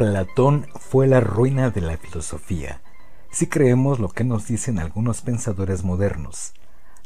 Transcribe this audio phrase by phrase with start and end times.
[0.00, 2.80] Platón fue la ruina de la filosofía,
[3.30, 6.54] si creemos lo que nos dicen algunos pensadores modernos.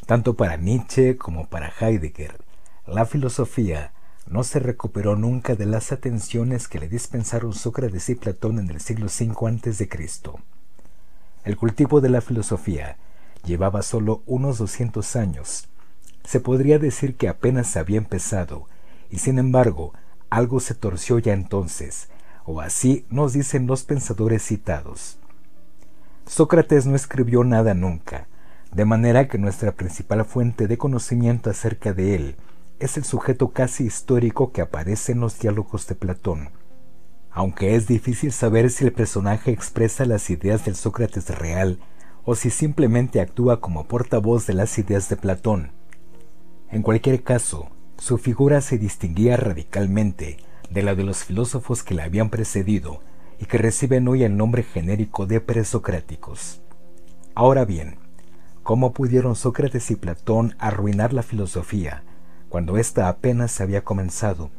[0.07, 2.37] Tanto para Nietzsche como para Heidegger,
[2.87, 3.93] la filosofía
[4.29, 8.81] no se recuperó nunca de las atenciones que le dispensaron Sócrates y Platón en el
[8.81, 9.89] siglo V a.C.
[11.43, 12.97] El cultivo de la filosofía
[13.45, 15.67] llevaba solo unos 200 años.
[16.23, 18.69] Se podría decir que apenas había empezado,
[19.11, 19.95] y sin embargo,
[20.31, 22.09] algo se torció ya entonces,
[22.45, 25.19] o así nos dicen los pensadores citados.
[26.27, 28.29] Sócrates no escribió nada nunca,
[28.73, 32.37] de manera que nuestra principal fuente de conocimiento acerca de él
[32.81, 36.51] es el sujeto casi histórico que aparece en los diálogos de Platón,
[37.31, 41.79] aunque es difícil saber si el personaje expresa las ideas del Sócrates real
[42.25, 45.73] o si simplemente actúa como portavoz de las ideas de Platón.
[46.71, 50.39] En cualquier caso, su figura se distinguía radicalmente
[50.71, 53.01] de la de los filósofos que la habían precedido
[53.39, 56.61] y que reciben hoy el nombre genérico de presocráticos.
[57.35, 57.99] Ahora bien,
[58.63, 62.05] ¿cómo pudieron Sócrates y Platón arruinar la filosofía
[62.49, 64.51] cuando ésta apenas había comenzado?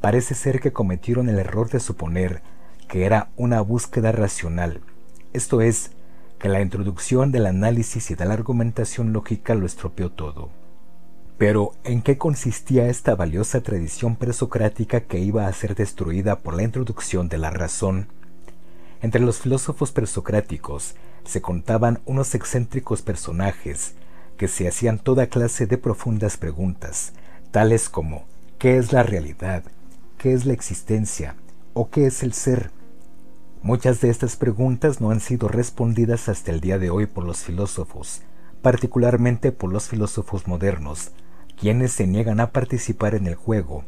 [0.00, 2.42] Parece ser que cometieron el error de suponer
[2.88, 4.80] que era una búsqueda racional,
[5.32, 5.90] esto es,
[6.38, 10.50] que la introducción del análisis y de la argumentación lógica lo estropeó todo.
[11.36, 16.62] Pero, ¿en qué consistía esta valiosa tradición presocrática que iba a ser destruida por la
[16.62, 18.06] introducción de la razón?
[19.02, 23.94] Entre los filósofos presocráticos se contaban unos excéntricos personajes
[24.36, 27.12] que se hacían toda clase de profundas preguntas,
[27.50, 28.24] tales como
[28.58, 29.64] ¿qué es la realidad?
[30.18, 31.34] ¿qué es la existencia?
[31.72, 32.70] ¿o qué es el ser?
[33.60, 37.38] Muchas de estas preguntas no han sido respondidas hasta el día de hoy por los
[37.38, 38.22] filósofos,
[38.62, 41.10] particularmente por los filósofos modernos,
[41.58, 43.84] quienes se niegan a participar en el juego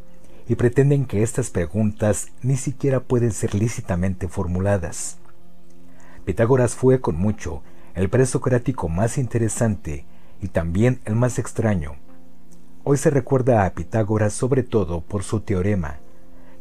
[0.49, 5.19] y pretenden que estas preguntas ni siquiera pueden ser lícitamente formuladas.
[6.25, 7.63] Pitágoras fue con mucho
[7.95, 10.05] el presocrático más interesante
[10.41, 11.97] y también el más extraño.
[12.85, 15.99] Hoy se recuerda a Pitágoras sobre todo por su teorema,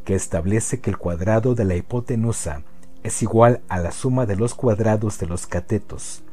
[0.04, 2.62] que establece que el cuadrado de la hipotenusa
[3.02, 6.24] es igual a la suma de los cuadrados de los catetos.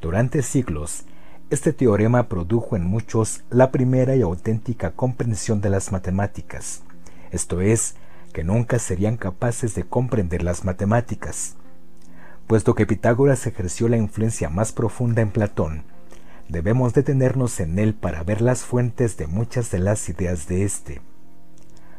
[0.00, 1.04] Durante siglos,
[1.50, 6.82] este teorema produjo en muchos la primera y auténtica comprensión de las matemáticas,
[7.30, 7.94] esto es,
[8.34, 11.56] que nunca serían capaces de comprender las matemáticas.
[12.46, 15.84] Puesto que Pitágoras ejerció la influencia más profunda en Platón,
[16.50, 21.00] debemos detenernos en él para ver las fuentes de muchas de las ideas de éste.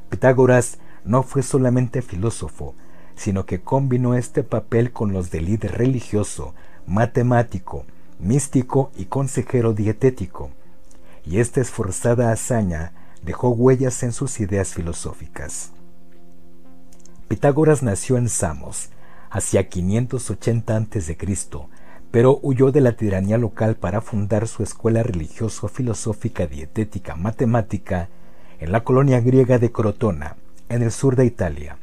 [0.09, 2.75] Pitágoras no fue solamente filósofo,
[3.15, 6.53] sino que combinó este papel con los de líder religioso,
[6.85, 7.85] matemático,
[8.19, 10.51] místico y consejero dietético,
[11.25, 12.93] y esta esforzada hazaña
[13.23, 15.71] dejó huellas en sus ideas filosóficas.
[17.27, 18.89] Pitágoras nació en Samos,
[19.29, 21.17] hacia 580 a.C.,
[22.11, 28.09] pero huyó de la tiranía local para fundar su escuela religioso-filosófica dietética matemática
[28.59, 30.35] en la colonia griega de Crotona,
[30.69, 31.77] en el sur de Italia,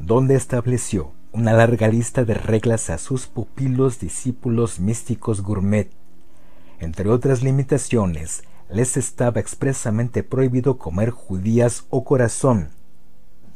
[0.00, 5.90] donde estableció una larga lista de reglas a sus pupilos discípulos místicos gourmet.
[6.78, 12.70] Entre otras limitaciones, les estaba expresamente prohibido comer judías o corazón,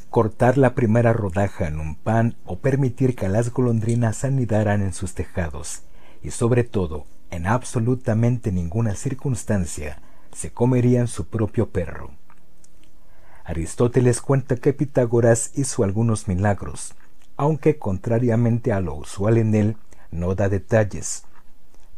[0.09, 5.15] cortar la primera rodaja en un pan o permitir que las golondrinas anidaran en sus
[5.15, 5.83] tejados,
[6.23, 12.11] y sobre todo, en absolutamente ninguna circunstancia, se comerían su propio perro.
[13.45, 16.95] Aristóteles cuenta que Pitágoras hizo algunos milagros,
[17.41, 19.77] aunque contrariamente a lo usual en él,
[20.11, 21.25] no da detalles.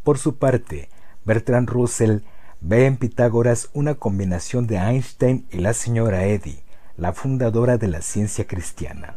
[0.04, 0.88] Por su parte,
[1.25, 2.20] Bertrand Russell
[2.60, 6.61] ve en Pitágoras una combinación de Einstein y la señora Eddy,
[6.96, 9.17] la fundadora de la ciencia cristiana.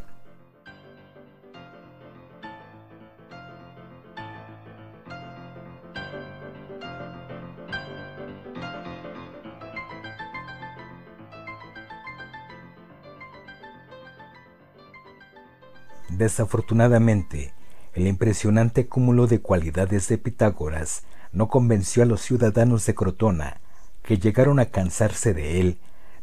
[16.18, 17.54] Desafortunadamente,
[17.94, 21.04] el impresionante cúmulo de cualidades de Pitágoras
[21.34, 23.60] no convenció a los ciudadanos de Crotona,
[24.02, 25.78] que llegaron a cansarse de él,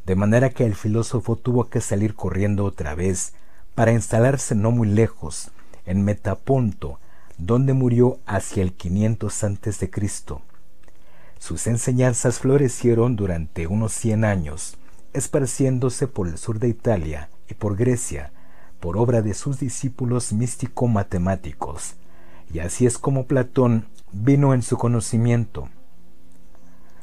[0.07, 3.35] de manera que el filósofo tuvo que salir corriendo otra vez
[3.75, 5.51] para instalarse no muy lejos,
[5.85, 6.99] en Metaponto,
[7.37, 9.91] donde murió hacia el 500 a.C.
[11.39, 14.79] Sus enseñanzas florecieron durante unos cien años,
[15.13, 18.33] esparciéndose por el sur de Italia y por Grecia,
[18.83, 21.95] por obra de sus discípulos místico-matemáticos,
[22.53, 25.69] y así es como Platón vino en su conocimiento.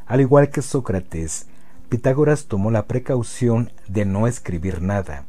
[0.06, 1.48] Al igual que Sócrates,
[1.88, 5.26] Pitágoras tomó la precaución de no escribir nada.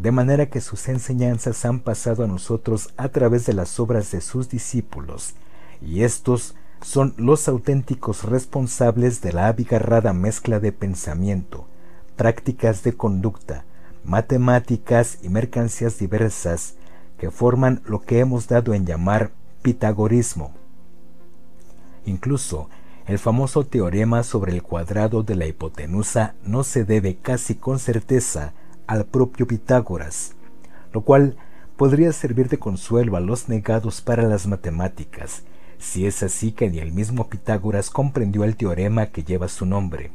[0.00, 4.20] de manera que sus enseñanzas han pasado a nosotros a través de las obras de
[4.20, 5.34] sus discípulos,
[5.80, 11.66] y estos son los auténticos responsables de la abigarrada mezcla de pensamiento,
[12.16, 13.64] prácticas de conducta,
[14.06, 16.74] matemáticas y mercancías diversas
[17.18, 19.32] que forman lo que hemos dado en llamar
[19.62, 20.54] pitagorismo.
[22.04, 22.68] Incluso
[23.06, 28.52] el famoso teorema sobre el cuadrado de la hipotenusa no se debe casi con certeza
[28.86, 30.34] al propio Pitágoras,
[30.92, 31.36] lo cual
[31.76, 35.42] podría servir de consuelo a los negados para las matemáticas,
[35.78, 40.10] si es así que ni el mismo Pitágoras comprendió el teorema que lleva su nombre.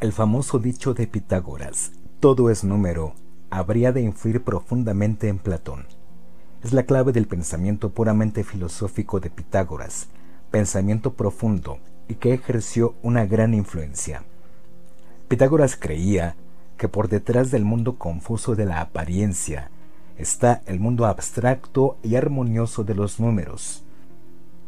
[0.00, 3.14] El famoso dicho de Pitágoras, todo es número,
[3.48, 5.86] habría de influir profundamente en Platón.
[6.62, 10.08] Es la clave del pensamiento puramente filosófico de Pitágoras,
[10.50, 11.78] pensamiento profundo
[12.08, 14.22] y que ejerció una gran influencia.
[15.28, 16.36] Pitágoras creía
[16.76, 19.70] que por detrás del mundo confuso de la apariencia
[20.18, 23.82] está el mundo abstracto y armonioso de los números.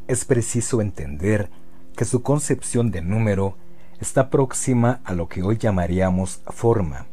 [0.09, 1.51] Es preciso entender
[1.99, 3.57] que su concepción de número
[4.01, 7.12] está próxima a lo que hoy llamaríamos forma.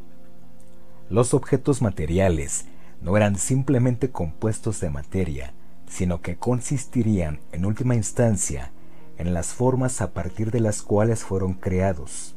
[1.10, 2.66] Los objetos materiales
[3.02, 5.54] no eran simplemente compuestos de materia,
[5.88, 8.72] sino que consistirían en última instancia
[9.18, 12.36] en las formas a partir de las cuales fueron creados.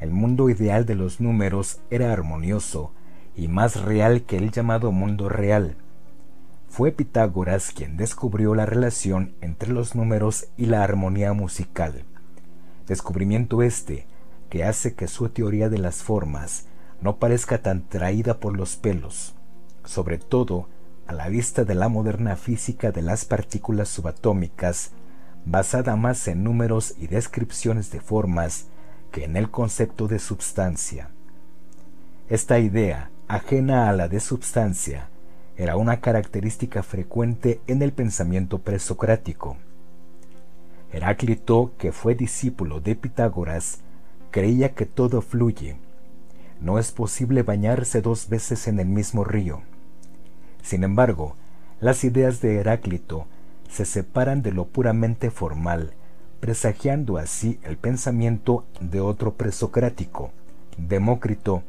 [0.00, 2.92] El mundo ideal de los números era armonioso
[3.36, 5.76] y más real que el llamado mundo real.
[6.68, 12.02] Fue Pitágoras quien descubrió la relación entre los números y la armonía musical.
[12.88, 14.06] Descubrimiento este
[14.50, 16.66] que hace que su teoría de las formas
[17.00, 19.34] no parezca tan traída por los pelos,
[19.84, 20.68] sobre todo
[21.06, 24.92] a la vista de la moderna física de las partículas subatómicas,
[25.44, 28.66] basada más en números y descripciones de formas
[29.22, 31.08] en el concepto de substancia.
[32.28, 35.08] Esta idea, ajena a la de substancia,
[35.56, 39.56] era una característica frecuente en el pensamiento presocrático.
[40.92, 43.80] Heráclito, que fue discípulo de Pitágoras,
[44.30, 45.76] creía que todo fluye.
[46.60, 49.62] No es posible bañarse dos veces en el mismo río.
[50.62, 51.36] Sin embargo,
[51.80, 53.26] las ideas de Heráclito
[53.68, 55.92] se separan de lo puramente formal
[56.40, 60.30] presagiando así el pensamiento de otro presocrático,
[60.76, 61.62] Demócrito,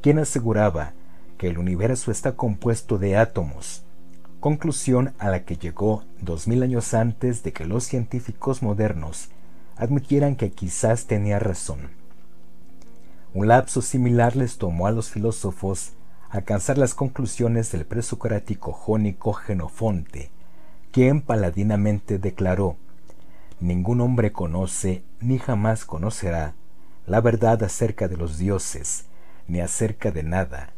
[0.00, 0.94] quien aseguraba
[1.36, 3.84] que el universo está compuesto de átomos,
[4.40, 9.28] conclusión a la que llegó dos mil años antes de que los científicos modernos
[9.76, 11.90] admitieran que quizás tenía razón.
[13.36, 15.92] Un lapso similar les tomó a los filósofos
[16.30, 20.30] alcanzar las conclusiones del presocrático jónico Genofonte,
[20.90, 22.78] quien paladinamente declaró
[23.60, 26.54] Ningún hombre conoce ni jamás conocerá
[27.06, 29.04] la verdad acerca de los dioses,
[29.48, 30.70] ni acerca de nada,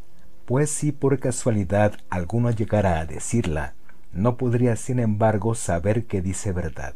[0.45, 3.75] pues si por casualidad alguno llegara a decirla,
[4.13, 6.95] no podría sin embargo saber que dice verdad.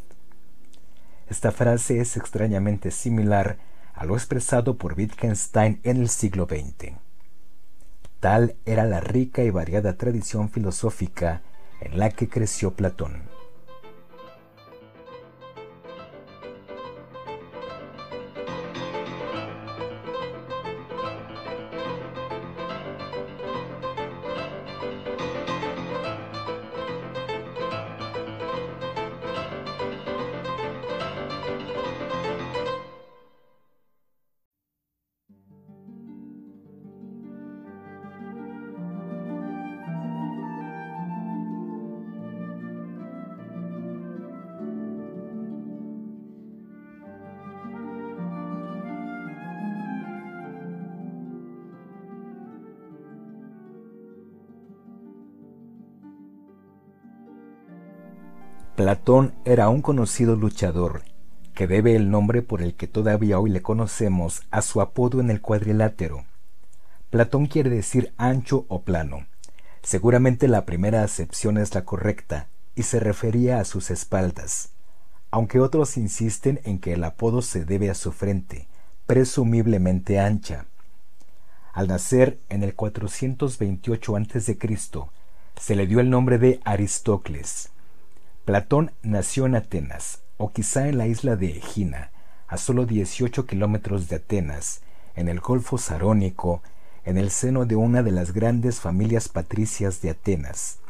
[1.31, 3.72] Esta frase es extrañamente similar a
[4.05, 6.94] lo expresado por Wittgenstein en el siglo XX.
[8.20, 11.43] Tal era la rica y variada tradición filosófica
[11.81, 13.31] en la que creció Platón.
[58.82, 61.05] Platón era un conocido luchador,
[61.55, 65.31] que debe el nombre por el que todavía hoy le conocemos a su apodo en
[65.31, 66.24] el cuadrilátero.
[67.08, 69.27] Platón quiere decir ancho o plano.
[69.84, 74.70] Seguramente la primera acepción es la correcta y se refería a sus espaldas,
[75.31, 78.67] aunque otros insisten en que el apodo se debe a su frente,
[79.06, 80.67] presumiblemente ancha.
[81.72, 84.58] Al nacer en el 428 a.C.,
[85.60, 87.71] se le dio el nombre de Aristócles.
[88.44, 92.11] Platón nació en Atenas, o quizá en la isla de Egina,
[92.49, 94.82] a solo 18 kilómetros de Atenas,
[95.15, 96.61] en el Golfo Sarónico,
[97.05, 100.81] en el seno de una de las grandes familias patricias de Atenas.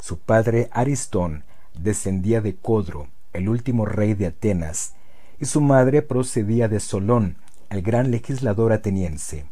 [0.00, 4.92] Su padre Aristón descendía de Codro, el último rey de Atenas,
[5.40, 7.38] y su madre procedía de Solón,
[7.70, 9.46] el gran legislador ateniense.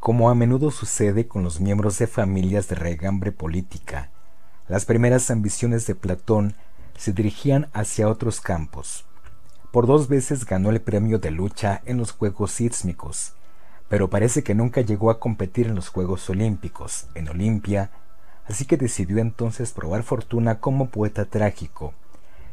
[0.00, 4.10] Como a menudo sucede con los miembros de familias de regambre política,
[4.68, 6.54] las primeras ambiciones de Platón
[6.98, 9.04] se dirigían hacia otros campos.
[9.70, 13.34] Por dos veces ganó el premio de lucha en los Juegos Ístmicos,
[13.88, 17.90] pero parece que nunca llegó a competir en los Juegos Olímpicos, en Olimpia,
[18.48, 21.94] así que decidió entonces probar fortuna como poeta trágico,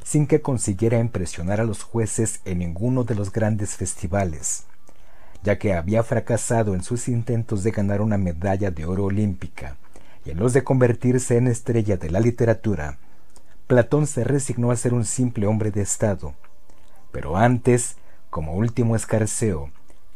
[0.03, 4.65] sin que consiguiera impresionar a los jueces en ninguno de los grandes festivales,
[5.41, 9.77] ya que había fracasado en sus intentos de ganar una medalla de oro olímpica
[10.25, 12.97] y en los de convertirse en estrella de la literatura,
[13.67, 16.33] Platón se resignó a ser un simple hombre de Estado.
[17.11, 17.95] Pero antes,
[18.29, 19.71] como último escarceo,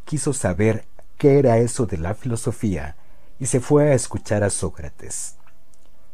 [0.06, 0.86] quiso saber
[1.18, 2.96] qué era eso de la filosofía
[3.40, 5.36] y se fue a escuchar a Sócrates.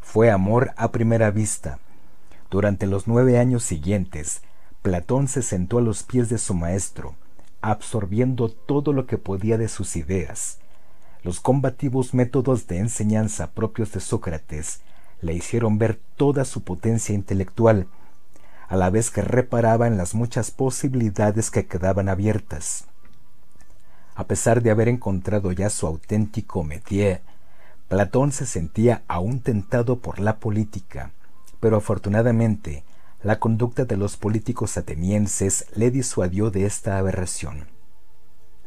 [0.02, 1.80] Fue amor a primera vista.
[2.50, 4.42] Durante los nueve años siguientes,
[4.82, 7.16] Platón se sentó a los pies de su maestro,
[7.62, 10.60] absorbiendo todo lo que podía de sus ideas.
[11.24, 14.82] Los combativos métodos de enseñanza propios de Sócrates
[15.22, 17.88] le hicieron ver toda su potencia intelectual,
[18.68, 22.88] a la vez que reparaba en las muchas posibilidades que quedaban abiertas.
[24.16, 27.22] A pesar de haber encontrado ya su auténtico métier,
[27.88, 31.12] Platón se sentía aún tentado por la política,
[31.62, 32.84] pero afortunadamente
[33.24, 37.68] la conducta de los políticos atenienses le disuadió de esta aberración.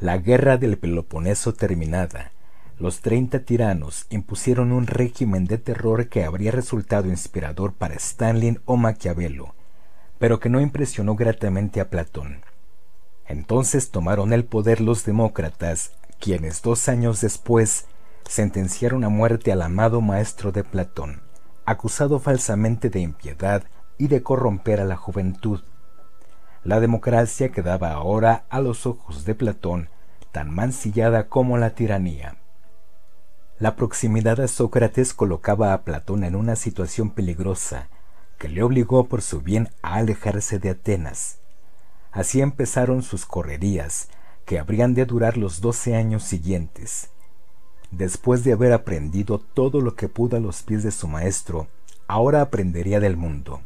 [0.00, 2.32] La guerra del Peloponeso terminada,
[2.78, 8.76] los treinta tiranos impusieron un régimen de terror que habría resultado inspirador para Stanley o
[8.76, 9.54] Maquiavelo,
[10.18, 12.42] pero que no impresionó gratamente a Platón.
[13.26, 17.86] Entonces tomaron el poder los demócratas, quienes dos años después
[18.28, 21.22] sentenciaron a muerte al amado maestro de Platón,
[21.64, 23.64] acusado falsamente de impiedad
[23.98, 25.62] y de corromper a la juventud.
[26.62, 29.88] La democracia quedaba ahora a los ojos de Platón
[30.32, 32.36] tan mancillada como la tiranía.
[33.58, 37.88] La proximidad a Sócrates colocaba a Platón en una situación peligrosa
[38.36, 41.38] que le obligó por su bien a alejarse de Atenas.
[42.12, 44.08] Así empezaron sus correrías,
[44.44, 47.08] que habrían de durar los doce años siguientes.
[47.90, 51.66] Después de haber aprendido todo lo que pudo a los pies de su maestro,
[52.08, 53.62] ahora aprendería del mundo.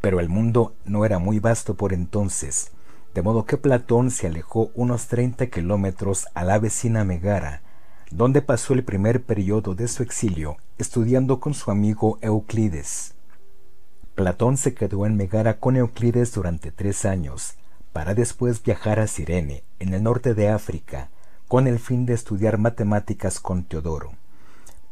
[0.00, 2.72] Pero el mundo no era muy vasto por entonces,
[3.14, 7.62] de modo que Platón se alejó unos treinta kilómetros a la vecina Megara,
[8.12, 13.14] donde pasó el primer periodo de su exilio estudiando con su amigo Euclides.
[14.14, 17.54] Platón se quedó en Megara con Euclides durante tres años,
[17.94, 21.08] para después viajar a Cirene, en el norte de África,
[21.48, 24.12] con el fin de estudiar matemáticas con Teodoro.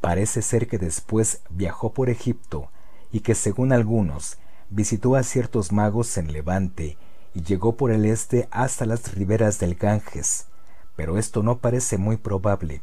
[0.00, 2.70] Parece ser que después viajó por Egipto
[3.12, 4.38] y que según algunos
[4.70, 6.96] visitó a ciertos magos en Levante
[7.34, 10.46] y llegó por el este hasta las riberas del Ganges,
[10.96, 12.80] pero esto no parece muy probable.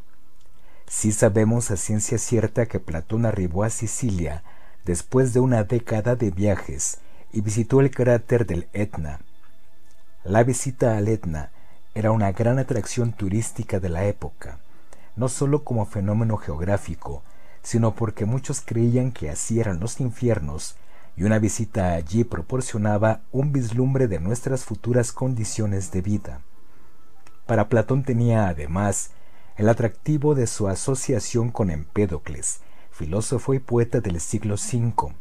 [0.89, 4.43] Sí sabemos a ciencia cierta que Platón arribó a Sicilia
[4.85, 6.99] después de una década de viajes
[7.33, 9.19] y visitó el cráter del Etna.
[10.23, 11.51] La visita al Etna
[11.93, 14.59] era una gran atracción turística de la época,
[15.17, 17.21] no sólo como fenómeno geográfico,
[17.63, 20.77] sino porque muchos creían que así eran los infiernos
[21.17, 26.39] y una visita allí proporcionaba un vislumbre de nuestras futuras condiciones de vida.
[27.45, 29.11] Para Platón tenía además
[29.57, 32.59] el atractivo de su asociación con Empédocles,
[32.91, 35.15] filósofo y poeta del siglo V.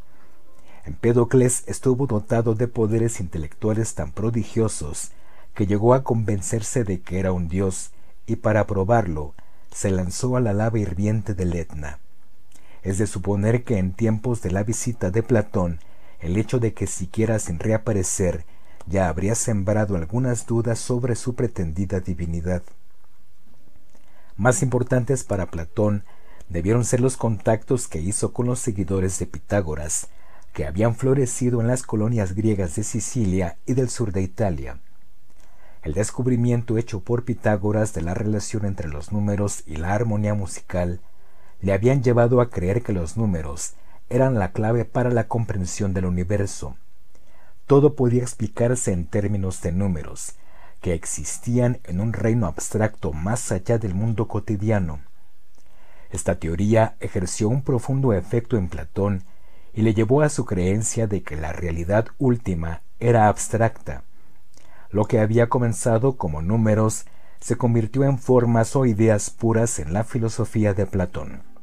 [0.84, 5.12] Empédocles estuvo dotado de poderes intelectuales tan prodigiosos
[5.54, 7.92] que llegó a convencerse de que era un dios
[8.26, 9.34] y para probarlo
[9.72, 11.98] se lanzó a la lava hirviente del Etna.
[12.82, 15.80] Es de suponer que en tiempos de la visita de Platón,
[16.20, 18.44] el hecho de que siquiera sin reaparecer
[18.86, 22.62] ya habría sembrado algunas dudas sobre su pretendida divinidad.
[24.36, 26.04] Más importantes para Platón
[26.50, 30.08] debieron ser los contactos que hizo con los seguidores de Pitágoras,
[30.52, 34.78] que habían florecido en las colonias griegas de Sicilia y del sur de Italia.
[35.82, 41.00] El descubrimiento hecho por Pitágoras de la relación entre los números y la armonía musical
[41.60, 43.72] le habían llevado a creer que los números
[44.10, 46.76] eran la clave para la comprensión del universo.
[47.66, 50.34] Todo podía explicarse en términos de números,
[50.80, 55.00] que existían en un reino abstracto más allá del mundo cotidiano.
[56.10, 59.24] Esta teoría ejerció un profundo efecto en Platón
[59.72, 64.04] y le llevó a su creencia de que la realidad última era abstracta,
[64.90, 67.04] lo que había comenzado como números
[67.40, 71.55] se convirtió en formas o ideas puras en la filosofía de Platón.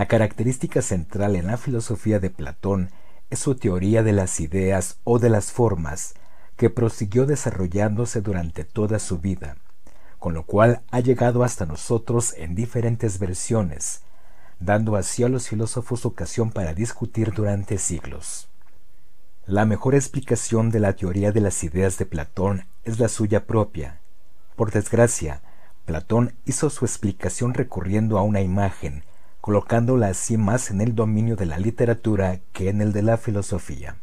[0.00, 2.88] La característica central en la filosofía de Platón
[3.28, 6.14] es su teoría de las ideas o de las formas,
[6.56, 9.58] que prosiguió desarrollándose durante toda su vida,
[10.18, 14.00] con lo cual ha llegado hasta nosotros en diferentes versiones,
[14.58, 18.48] dando así a los filósofos ocasión para discutir durante siglos.
[19.44, 24.00] La mejor explicación de la teoría de las ideas de Platón es la suya propia.
[24.56, 25.42] Por desgracia,
[25.84, 29.04] Platón hizo su explicación recurriendo a una imagen,
[29.40, 33.96] colocándola así más en el dominio de la literatura que en el de la filosofía.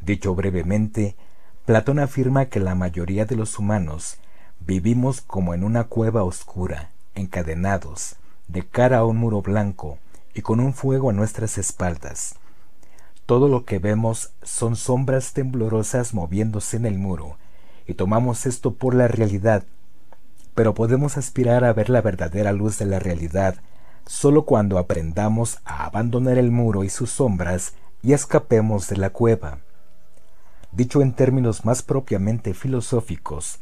[0.00, 1.16] Dicho brevemente,
[1.64, 4.18] Platón afirma que la mayoría de los humanos
[4.60, 8.16] vivimos como en una cueva oscura, encadenados,
[8.48, 9.98] de cara a un muro blanco
[10.34, 12.34] y con un fuego a nuestras espaldas.
[13.26, 17.36] Todo lo que vemos son sombras temblorosas moviéndose en el muro,
[17.86, 19.64] y tomamos esto por la realidad,
[20.54, 23.56] pero podemos aspirar a ver la verdadera luz de la realidad
[24.06, 29.58] solo cuando aprendamos a abandonar el muro y sus sombras y escapemos de la cueva.
[30.72, 33.60] Dicho en términos más propiamente filosóficos,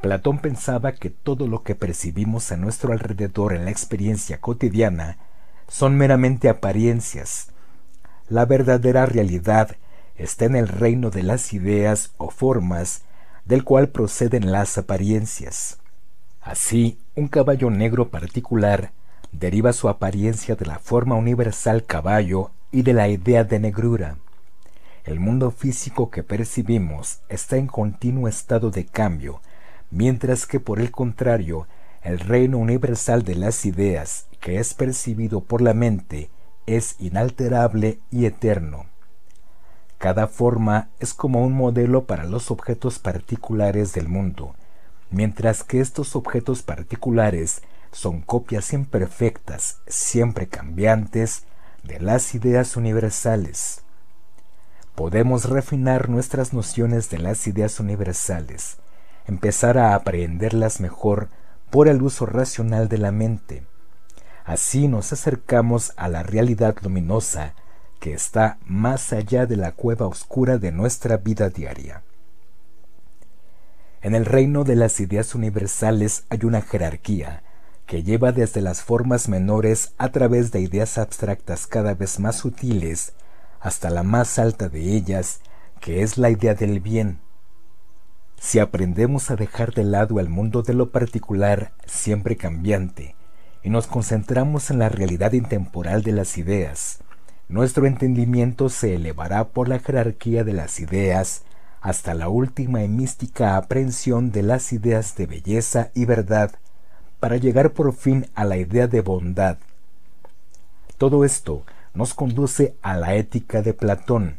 [0.00, 5.18] Platón pensaba que todo lo que percibimos a nuestro alrededor en la experiencia cotidiana
[5.66, 7.48] son meramente apariencias.
[8.28, 9.76] La verdadera realidad
[10.16, 13.02] está en el reino de las ideas o formas
[13.44, 15.78] del cual proceden las apariencias.
[16.40, 18.92] Así, un caballo negro particular
[19.38, 24.16] deriva su apariencia de la forma universal caballo y de la idea de negrura.
[25.04, 29.40] El mundo físico que percibimos está en continuo estado de cambio,
[29.90, 31.66] mientras que por el contrario,
[32.02, 36.30] el reino universal de las ideas, que es percibido por la mente,
[36.66, 38.86] es inalterable y eterno.
[39.98, 44.54] Cada forma es como un modelo para los objetos particulares del mundo,
[45.10, 47.62] mientras que estos objetos particulares
[47.94, 51.44] son copias imperfectas, siempre cambiantes,
[51.84, 53.82] de las ideas universales.
[54.96, 58.78] Podemos refinar nuestras nociones de las ideas universales,
[59.26, 61.28] empezar a aprehenderlas mejor
[61.70, 63.64] por el uso racional de la mente.
[64.44, 67.54] Así nos acercamos a la realidad luminosa
[68.00, 72.02] que está más allá de la cueva oscura de nuestra vida diaria.
[74.02, 77.43] En el reino de las ideas universales hay una jerarquía
[77.86, 83.12] que lleva desde las formas menores a través de ideas abstractas cada vez más sutiles
[83.60, 85.40] hasta la más alta de ellas,
[85.80, 87.20] que es la idea del bien,
[88.44, 93.16] si aprendemos a dejar de lado el mundo de lo particular, siempre cambiante,
[93.62, 96.98] y nos concentramos en la realidad intemporal de las ideas,
[97.48, 101.42] nuestro entendimiento se elevará por la jerarquía de las ideas
[101.80, 106.52] hasta la última y mística aprehensión de las ideas de belleza y verdad,
[107.24, 109.56] para llegar por fin a la idea de bondad.
[110.98, 111.62] Todo esto
[111.94, 114.36] nos conduce a la ética de Platón.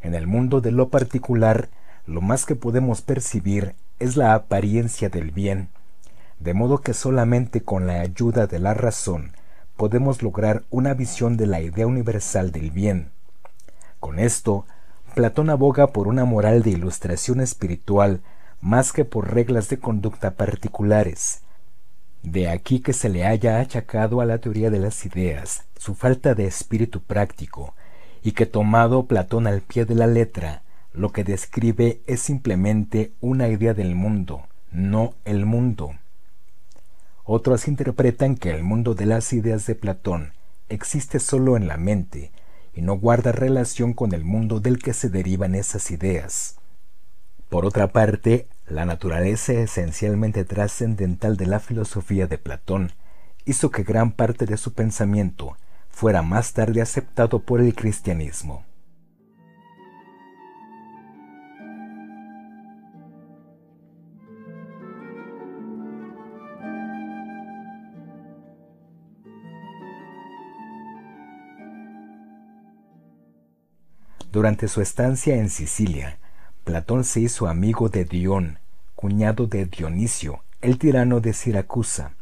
[0.00, 1.68] En el mundo de lo particular,
[2.04, 5.68] lo más que podemos percibir es la apariencia del bien,
[6.40, 9.30] de modo que solamente con la ayuda de la razón
[9.76, 13.10] podemos lograr una visión de la idea universal del bien.
[14.00, 14.66] Con esto,
[15.14, 18.20] Platón aboga por una moral de ilustración espiritual
[18.60, 21.43] más que por reglas de conducta particulares.
[22.24, 26.34] De aquí que se le haya achacado a la teoría de las ideas su falta
[26.34, 27.74] de espíritu práctico,
[28.22, 30.62] y que tomado Platón al pie de la letra,
[30.94, 35.90] lo que describe es simplemente una idea del mundo, no el mundo.
[37.24, 40.32] Otros interpretan que el mundo de las ideas de Platón
[40.70, 42.32] existe solo en la mente
[42.74, 46.56] y no guarda relación con el mundo del que se derivan esas ideas.
[47.50, 52.92] Por otra parte, la naturaleza esencialmente trascendental de la filosofía de Platón
[53.44, 55.56] hizo que gran parte de su pensamiento
[55.90, 58.64] fuera más tarde aceptado por el cristianismo.
[74.32, 76.18] Durante su estancia en Sicilia,
[76.64, 78.58] Platón se hizo amigo de Dion,
[78.94, 82.12] cuñado de Dionisio, el tirano de Siracusa.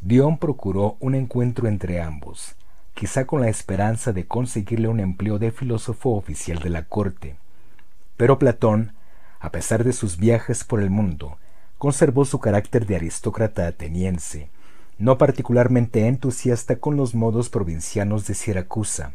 [0.00, 2.56] Dion procuró un encuentro entre ambos,
[2.94, 7.36] quizá con la esperanza de conseguirle un empleo de filósofo oficial de la corte.
[8.16, 8.94] Pero Platón,
[9.40, 11.36] a pesar de sus viajes por el mundo,
[11.76, 14.48] conservó su carácter de aristócrata ateniense,
[14.96, 19.12] no particularmente entusiasta con los modos provincianos de Siracusa.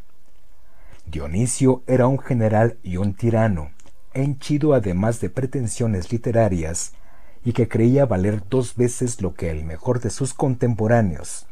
[1.07, 3.71] Dionisio era un general y un tirano,
[4.13, 6.93] henchido además de pretensiones literarias,
[7.43, 11.45] y que creía valer dos veces lo que el mejor de sus contemporáneos.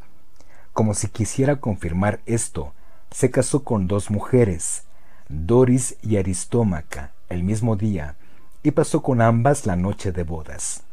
[0.73, 2.71] como si quisiera confirmar esto,
[3.09, 4.83] se casó con dos mujeres,
[5.27, 8.15] Doris y Aristómaca, el mismo día,
[8.61, 10.83] y pasó con ambas la noche de bodas.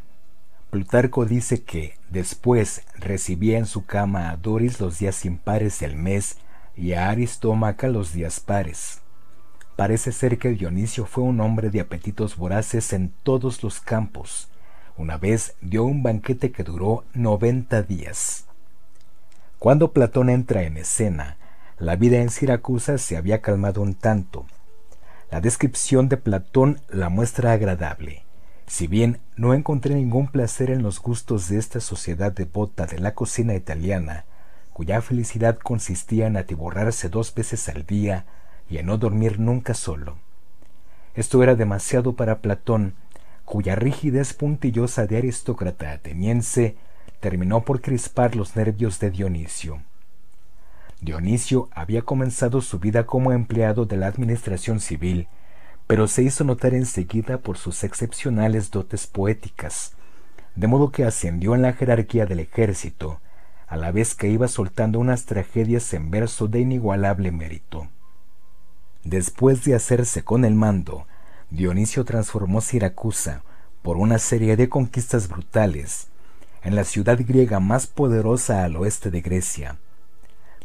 [0.71, 6.39] Plutarco dice que después recibía en su cama a Doris los días impares del mes
[6.77, 9.03] y a Aristómaca los días pares.
[9.77, 14.49] Parece ser que Dionisio fue un hombre de apetitos voraces en todos los campos.
[14.97, 18.45] Una vez dio un banquete que duró noventa días.
[19.59, 21.39] Cuando Platón entra en escena,
[21.79, 24.47] la vida en Siracusa se había calmado un tanto.
[25.33, 28.23] La descripción de Platón la muestra agradable.
[28.69, 33.15] Si bien no encontré ningún placer en los gustos de esta sociedad devota de la
[33.15, 34.25] cocina italiana,
[34.73, 38.25] cuya felicidad consistía en atiborrarse dos veces al día
[38.79, 40.17] y no dormir nunca solo.
[41.15, 42.95] Esto era demasiado para Platón,
[43.45, 46.77] cuya rigidez puntillosa de aristócrata ateniense
[47.21, 49.81] terminó por crispar los nervios de Dionisio.
[51.01, 55.29] Dionisio había comenzado su vida como empleado de la administración civil,
[55.87, 59.93] pero se hizo notar enseguida por sus excepcionales dotes poéticas,
[60.57, 63.21] de modo que ascendió en la jerarquía del ejército,
[63.67, 67.89] a la vez que iba soltando unas tragedias en verso de inigualable mérito.
[69.05, 71.07] Después de hacerse con el mando,
[71.51, 73.43] Dionisio transformó Siracusa,
[73.83, 76.07] por una serie de conquistas brutales,
[76.63, 79.77] en la ciudad griega más poderosa al oeste de Grecia,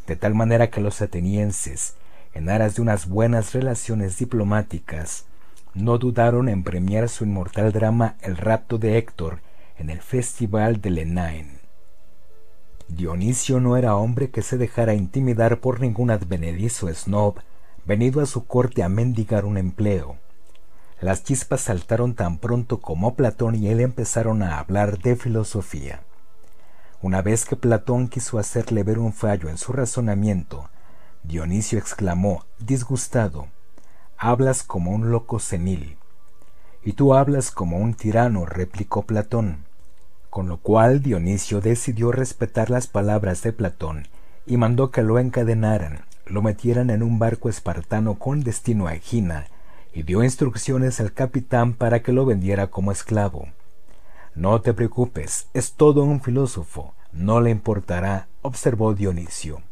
[0.06, 1.96] de tal manera que los atenienses,
[2.32, 5.26] en aras de unas buenas relaciones diplomáticas,
[5.74, 9.40] no dudaron en premiar su inmortal drama El rapto de Héctor
[9.78, 11.58] en el Festival de Lenain.
[12.88, 17.40] Dionisio no era hombre que se dejara intimidar por ningún advenedizo snob
[17.90, 20.14] venido a su corte a mendigar un empleo.
[21.00, 26.04] Las chispas saltaron tan pronto como Platón y él empezaron a hablar de filosofía.
[27.02, 30.70] Una vez que Platón quiso hacerle ver un fallo en su razonamiento,
[31.24, 33.48] Dionisio exclamó, disgustado,
[34.16, 35.96] Hablas como un loco senil.
[36.84, 39.64] Y tú hablas como un tirano, replicó Platón
[40.30, 44.06] con lo cual Dionisio decidió respetar las palabras de Platón
[44.46, 49.46] y mandó que lo encadenaran, lo metieran en un barco espartano con destino a Egina,
[49.92, 53.48] y dio instrucciones al capitán para que lo vendiera como esclavo.
[54.34, 59.62] No te preocupes, es todo un filósofo, no le importará, observó Dionisio.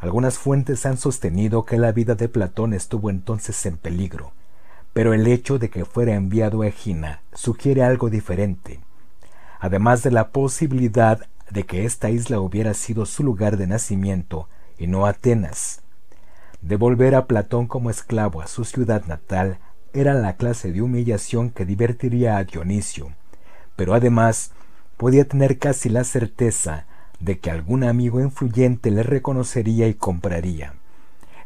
[0.00, 4.32] Algunas fuentes han sostenido que la vida de Platón estuvo entonces en peligro,
[4.92, 8.80] pero el hecho de que fuera enviado a Egina sugiere algo diferente
[9.60, 14.86] además de la posibilidad de que esta isla hubiera sido su lugar de nacimiento y
[14.86, 15.82] no Atenas.
[16.62, 19.58] Devolver a Platón como esclavo a su ciudad natal
[19.92, 23.12] era la clase de humillación que divertiría a Dionisio,
[23.76, 24.52] pero además
[24.96, 26.86] podía tener casi la certeza
[27.20, 30.74] de que algún amigo influyente le reconocería y compraría,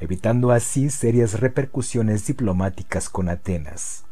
[0.00, 4.04] evitando así serias repercusiones diplomáticas con Atenas.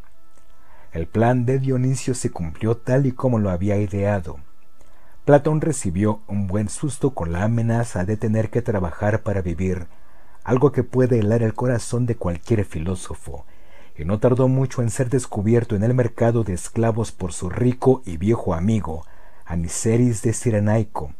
[0.92, 4.40] El plan de Dionisio se cumplió tal y como lo había ideado.
[5.30, 9.86] Platón recibió un buen susto con la amenaza de tener que trabajar para vivir,
[10.42, 13.44] algo que puede helar el corazón de cualquier filósofo,
[13.96, 18.02] y no tardó mucho en ser descubierto en el mercado de esclavos por su rico
[18.04, 19.06] y viejo amigo,
[19.46, 21.12] Aniceris de Cirenaico,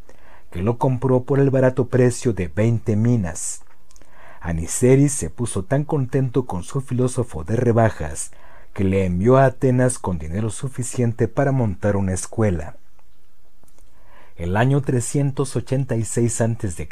[0.51, 3.61] que lo compró por el barato precio de veinte minas.
[4.41, 8.31] Aniceris se puso tan contento con su filósofo de rebajas
[8.73, 12.75] que le envió a Atenas con dinero suficiente para montar una escuela.
[14.41, 16.89] El año 386 a.C.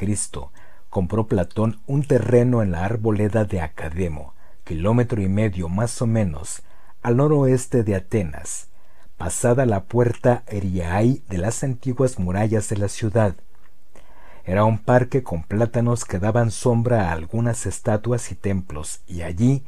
[0.92, 6.62] compró Platón un terreno en la arboleda de Academo, kilómetro y medio más o menos,
[7.02, 8.68] al noroeste de Atenas,
[9.18, 13.34] pasada la puerta Eriaí de las antiguas murallas de la ciudad.
[14.46, 19.64] Era un parque con plátanos que daban sombra a algunas estatuas y templos, y allí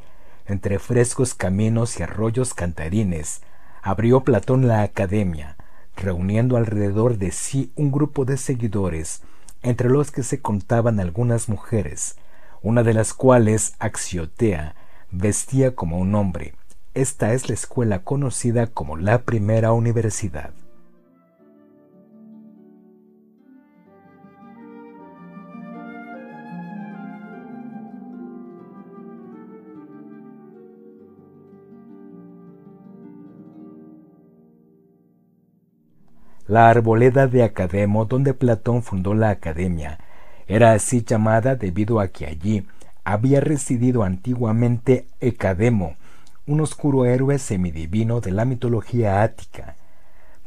[0.46, 3.42] entre frescos caminos y arroyos cantarines,
[3.82, 5.56] abrió Platón la academia,
[5.96, 9.22] reuniendo alrededor de sí un grupo de seguidores,
[9.62, 12.16] entre los que se contaban algunas mujeres,
[12.62, 14.74] una de las cuales, Axiotea,
[15.10, 16.54] vestía como un hombre.
[16.94, 20.52] Esta es la escuela conocida como la primera universidad.
[36.52, 39.98] La arboleda de Academo, donde Platón fundó la academia,
[40.46, 42.66] era así llamada debido a que allí
[43.04, 45.96] había residido antiguamente Ecademo,
[46.46, 49.76] un oscuro héroe semidivino de la mitología ática.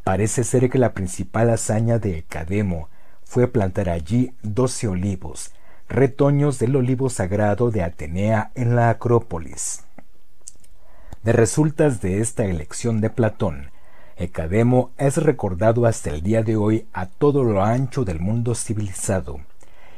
[0.04, 2.88] Parece ser que la principal hazaña de Ecademo
[3.24, 5.54] fue plantar allí doce olivos,
[5.90, 9.86] retoños del olivo sagrado de Atenea en la Acrópolis.
[11.24, 13.72] De resultas de esta elección de Platón,
[14.18, 19.42] Ecademo es recordado hasta el día de hoy a todo lo ancho del mundo civilizado,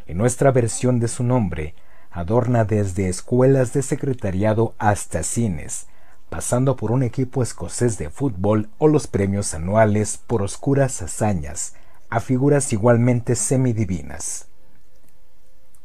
[0.08, 1.76] y nuestra versión de su nombre
[2.10, 5.86] adorna desde escuelas de secretariado hasta cines,
[6.30, 11.76] pasando por un equipo escocés de fútbol o los premios anuales por oscuras hazañas
[12.10, 14.48] a figuras igualmente semidivinas.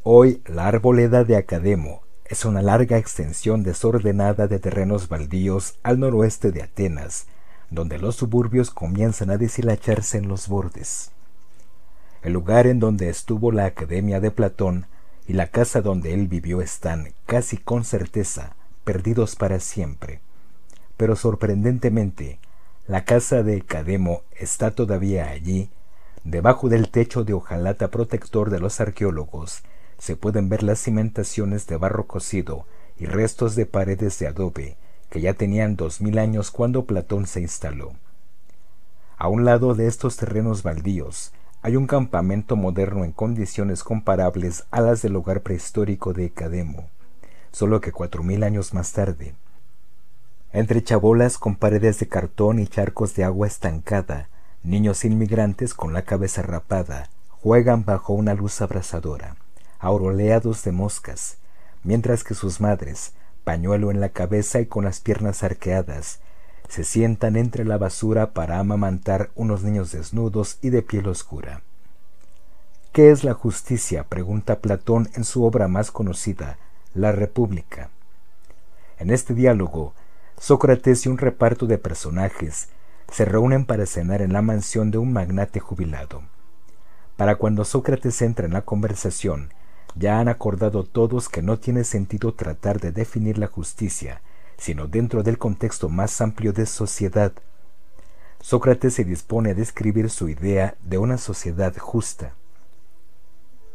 [0.04, 6.50] Hoy la arboleda de Academo es una larga extensión desordenada de terrenos baldíos al noroeste
[6.50, 7.26] de Atenas,
[7.72, 11.10] donde los suburbios comienzan a deshilacharse en los bordes.
[12.22, 14.86] El lugar en donde estuvo la Academia de Platón
[15.26, 18.54] y la casa donde él vivió están, casi con certeza,
[18.84, 20.20] perdidos para siempre
[21.02, 22.38] pero sorprendentemente,
[22.86, 25.68] la casa de Cademo está todavía allí.
[26.22, 29.62] Debajo del techo de hojalata protector de los arqueólogos
[29.98, 34.76] se pueden ver las cimentaciones de barro cocido y restos de paredes de adobe
[35.12, 37.92] que ya tenían dos mil años cuando Platón se instaló.
[39.18, 44.80] A un lado de estos terrenos baldíos hay un campamento moderno en condiciones comparables a
[44.80, 46.88] las del hogar prehistórico de Cademo,
[47.52, 49.34] solo que cuatro mil años más tarde,
[50.50, 54.30] entre chabolas con paredes de cartón y charcos de agua estancada,
[54.62, 59.36] niños inmigrantes con la cabeza rapada juegan bajo una luz abrasadora,
[59.78, 61.36] auroleados de moscas,
[61.84, 63.12] mientras que sus madres,
[63.44, 66.20] pañuelo en la cabeza y con las piernas arqueadas,
[66.68, 71.62] se sientan entre la basura para amamantar unos niños desnudos y de piel oscura.
[72.92, 74.04] ¿Qué es la justicia?
[74.04, 76.58] pregunta Platón en su obra más conocida,
[76.94, 77.90] La República.
[78.98, 79.94] En este diálogo,
[80.38, 82.68] Sócrates y un reparto de personajes
[83.10, 86.22] se reúnen para cenar en la mansión de un magnate jubilado.
[87.16, 89.52] Para cuando Sócrates entra en la conversación,
[89.94, 94.22] ya han acordado todos que no tiene sentido tratar de definir la justicia,
[94.56, 97.32] sino dentro del contexto más amplio de sociedad.
[98.40, 102.34] Sócrates se dispone a describir su idea de una sociedad justa.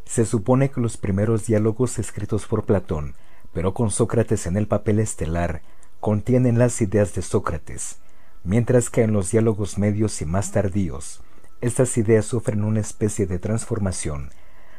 [0.04, 3.14] Se supone que los primeros diálogos escritos por Platón,
[3.52, 5.62] pero con Sócrates en el papel estelar,
[6.00, 7.98] contienen las ideas de Sócrates,
[8.44, 11.20] mientras que en los diálogos medios y más tardíos,
[11.60, 14.30] estas ideas sufren una especie de transformación,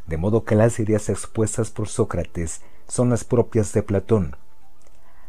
[0.09, 4.35] de modo que las ideas expuestas por Sócrates son las propias de Platón.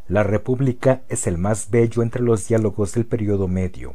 [0.08, 3.94] La República es el más bello entre los diálogos del periodo medio.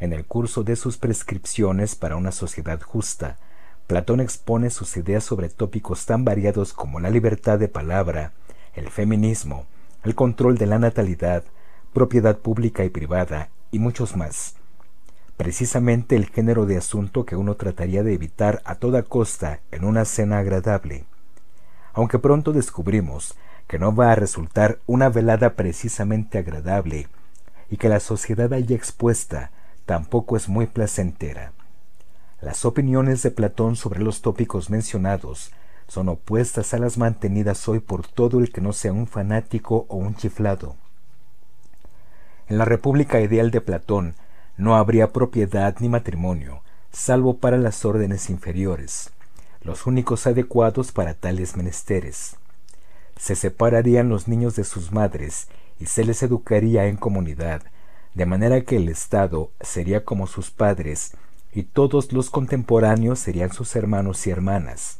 [0.00, 3.38] En el curso de sus prescripciones para una sociedad justa,
[3.86, 8.32] Platón expone sus ideas sobre tópicos tan variados como la libertad de palabra,
[8.74, 9.66] el feminismo,
[10.02, 11.44] el control de la natalidad,
[11.94, 14.57] propiedad pública y privada, y muchos más.
[15.38, 20.04] Precisamente el género de asunto que uno trataría de evitar a toda costa en una
[20.04, 21.04] cena agradable.
[21.92, 23.36] Aunque pronto descubrimos
[23.68, 27.06] que no va a resultar una velada precisamente agradable,
[27.70, 29.52] y que la sociedad allí expuesta
[29.86, 31.52] tampoco es muy placentera.
[32.40, 35.52] Las opiniones de Platón sobre los tópicos mencionados
[35.86, 39.96] son opuestas a las mantenidas hoy por todo el que no sea un fanático o
[39.98, 40.74] un chiflado.
[42.48, 44.14] En la República ideal de Platón
[44.58, 49.10] no habría propiedad ni matrimonio, salvo para las órdenes inferiores,
[49.62, 52.36] los únicos adecuados para tales menesteres.
[53.16, 55.46] Se separarían los niños de sus madres
[55.78, 57.62] y se les educaría en comunidad,
[58.14, 61.12] de manera que el Estado sería como sus padres
[61.52, 64.98] y todos los contemporáneos serían sus hermanos y hermanas.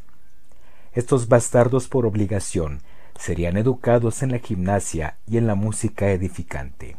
[0.93, 2.81] Estos bastardos por obligación
[3.19, 6.97] serían educados en la gimnasia y en la música edificante.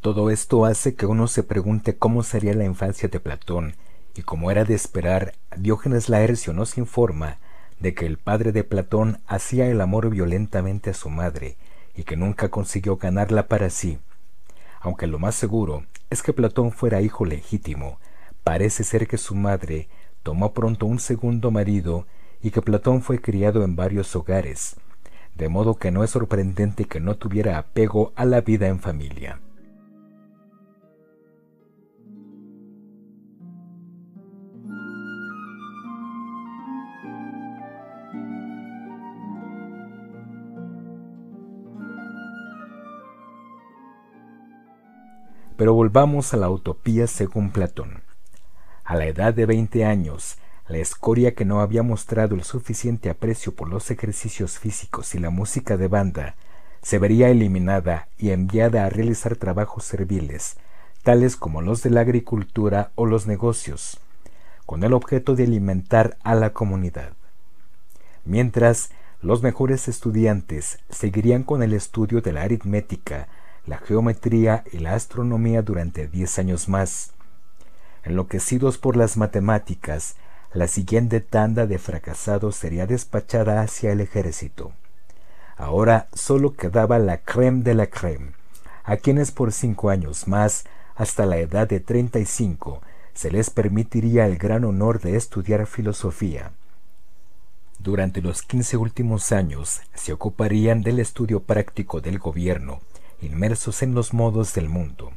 [0.00, 3.74] Todo esto hace que uno se pregunte cómo sería la infancia de Platón,
[4.14, 7.38] y como era de esperar, Diógenes Laercio nos informa
[7.80, 11.56] de que el padre de Platón hacía el amor violentamente a su madre
[11.94, 13.98] y que nunca consiguió ganarla para sí.
[14.80, 17.98] Aunque lo más seguro es que Platón fuera hijo legítimo,
[18.44, 19.88] parece ser que su madre
[20.22, 22.06] tomó pronto un segundo marido
[22.42, 24.76] y que Platón fue criado en varios hogares,
[25.34, 29.40] de modo que no es sorprendente que no tuviera apego a la vida en familia.
[45.56, 48.02] Pero volvamos a la utopía según Platón.
[48.84, 50.38] A la edad de veinte años,
[50.68, 55.30] la escoria que no había mostrado el suficiente aprecio por los ejercicios físicos y la
[55.30, 56.34] música de banda
[56.82, 60.56] se vería eliminada y enviada a realizar trabajos serviles,
[61.02, 63.98] tales como los de la agricultura o los negocios.
[64.66, 67.12] con el objeto de alimentar a la comunidad.
[68.24, 68.90] Mientras,
[69.22, 73.28] los mejores estudiantes seguirían con el estudio de la aritmética,
[73.66, 77.12] la geometría y la astronomía durante diez años más.
[78.04, 80.16] Enloquecidos por las matemáticas,
[80.52, 84.72] la siguiente tanda de fracasados sería despachada hacia el ejército.
[85.56, 88.32] Ahora solo quedaba la creme de la creme,
[88.84, 92.80] a quienes por cinco años más, hasta la edad de treinta y cinco,
[93.14, 96.52] se les permitiría el gran honor de estudiar filosofía.
[97.78, 102.80] Durante los quince últimos años se ocuparían del estudio práctico del gobierno,
[103.20, 105.12] inmersos en los modos del mundo.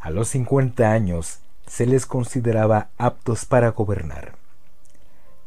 [0.00, 4.34] A los cincuenta años se les consideraba aptos para gobernar.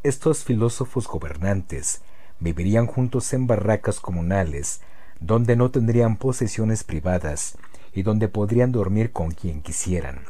[0.02, 2.02] Estos filósofos gobernantes
[2.40, 4.80] vivirían juntos en barracas comunales,
[5.20, 7.56] donde no tendrían posesiones privadas
[7.92, 10.22] y donde podrían dormir con quien quisieran.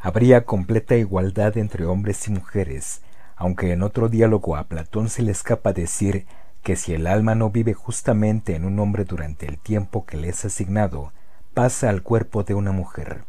[0.00, 3.00] Habría completa igualdad entre hombres y mujeres,
[3.34, 6.26] aunque en otro diálogo a Platón se le escapa decir
[6.66, 10.30] que si el alma no vive justamente en un hombre durante el tiempo que le
[10.30, 11.12] es asignado,
[11.54, 13.22] pasa al cuerpo de una mujer.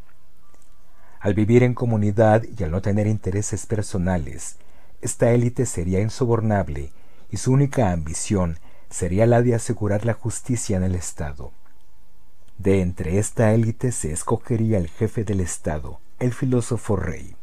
[1.19, 4.57] Al vivir en comunidad y al no tener intereses personales,
[5.01, 6.89] esta élite sería insobornable
[7.29, 8.57] y su única ambición
[8.89, 11.51] sería la de asegurar la justicia en el Estado.
[12.57, 17.35] De entre esta élite se escogería el jefe del Estado, el filósofo rey.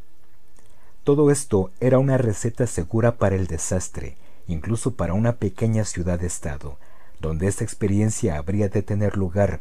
[1.04, 6.78] Todo esto era una receta segura para el desastre, incluso para una pequeña ciudad-estado,
[7.20, 9.60] donde esta experiencia habría de tener lugar.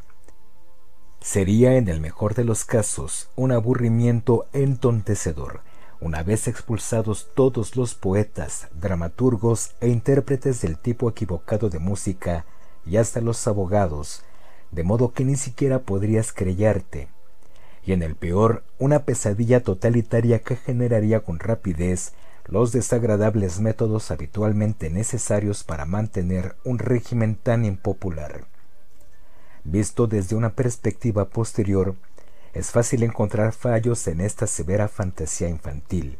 [1.21, 5.61] Sería, en el mejor de los casos, un aburrimiento entontecedor,
[6.01, 12.45] una vez expulsados todos los poetas, dramaturgos e intérpretes del tipo equivocado de música
[12.85, 14.23] y hasta los abogados,
[14.71, 17.07] de modo que ni siquiera podrías creyarte,
[17.85, 22.13] y en el peor, una pesadilla totalitaria que generaría con rapidez
[22.45, 28.45] los desagradables métodos habitualmente necesarios para mantener un régimen tan impopular.
[29.63, 31.95] Visto desde una perspectiva posterior,
[32.53, 36.19] es fácil encontrar fallos en esta severa fantasía infantil.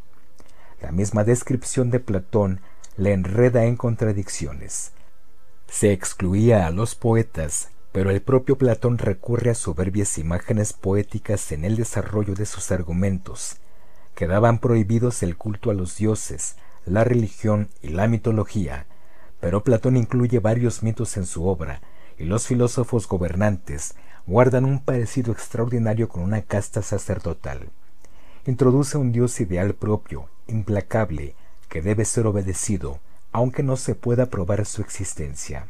[0.81, 2.61] La misma descripción de Platón
[2.97, 4.91] le enreda en contradicciones.
[5.67, 11.65] Se excluía a los poetas, pero el propio Platón recurre a soberbias imágenes poéticas en
[11.65, 13.57] el desarrollo de sus argumentos.
[14.15, 18.85] Quedaban prohibidos el culto a los dioses, la religión y la mitología,
[19.39, 21.81] pero Platón incluye varios mitos en su obra,
[22.17, 23.95] y los filósofos gobernantes
[24.27, 27.69] guardan un parecido extraordinario con una casta sacerdotal.
[28.45, 31.35] Introduce un dios ideal propio, implacable,
[31.69, 32.99] que debe ser obedecido,
[33.31, 35.67] aunque no se pueda probar su existencia.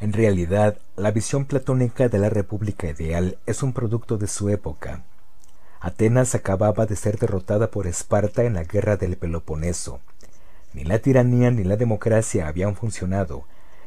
[0.00, 5.04] En realidad, la visión platónica de la República Ideal es un producto de su época.
[5.80, 10.00] Atenas acababa de ser derrotada por Esparta en la guerra del Peloponeso.
[10.74, 13.46] Ni la tiranía ni la democracia habían funcionado,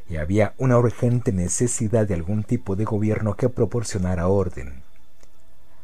[0.09, 4.81] y había una urgente necesidad de algún tipo de gobierno que proporcionara orden.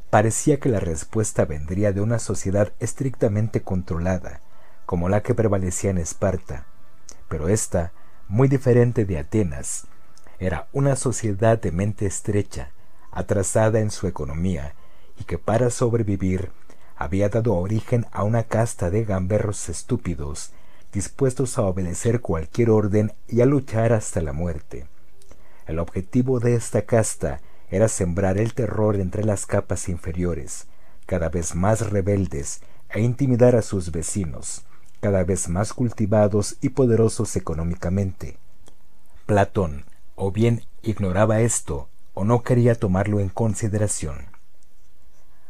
[0.09, 4.41] Parecía que la respuesta vendría de una sociedad estrictamente controlada,
[4.87, 6.65] como la que prevalecía en Esparta,
[7.27, 7.91] pero esta,
[8.27, 9.85] muy diferente de Atenas,
[10.39, 12.71] era una sociedad de mente estrecha,
[13.11, 14.73] atrasada en su economía,
[15.19, 16.51] y que para sobrevivir
[16.95, 20.51] había dado origen a una casta de gamberros estúpidos
[20.91, 24.87] dispuestos a obedecer cualquier orden y a luchar hasta la muerte.
[25.67, 30.67] El objetivo de esta casta era sembrar el terror entre las capas inferiores,
[31.05, 34.63] cada vez más rebeldes, e intimidar a sus vecinos,
[34.99, 38.37] cada vez más cultivados y poderosos económicamente.
[39.27, 39.85] Platón
[40.15, 44.38] o bien ignoraba esto o no quería tomarlo en consideración.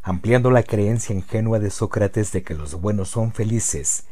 [0.10, 4.06] Ampliando la creencia ingenua de Sócrates de que los buenos son felices,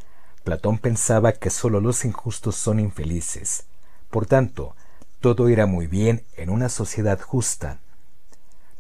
[0.44, 3.66] Platón pensaba que sólo los injustos son infelices.
[4.12, 4.76] Por tanto,
[5.22, 7.80] todo irá muy bien en una sociedad justa.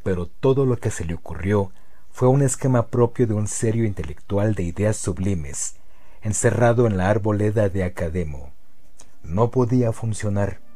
[0.04, 1.72] Pero todo lo que se le ocurrió
[2.12, 5.74] fue un esquema propio de un serio intelectual de ideas sublimes,
[6.22, 8.52] encerrado en la arboleda de Academo.
[9.24, 10.67] No podía funcionar.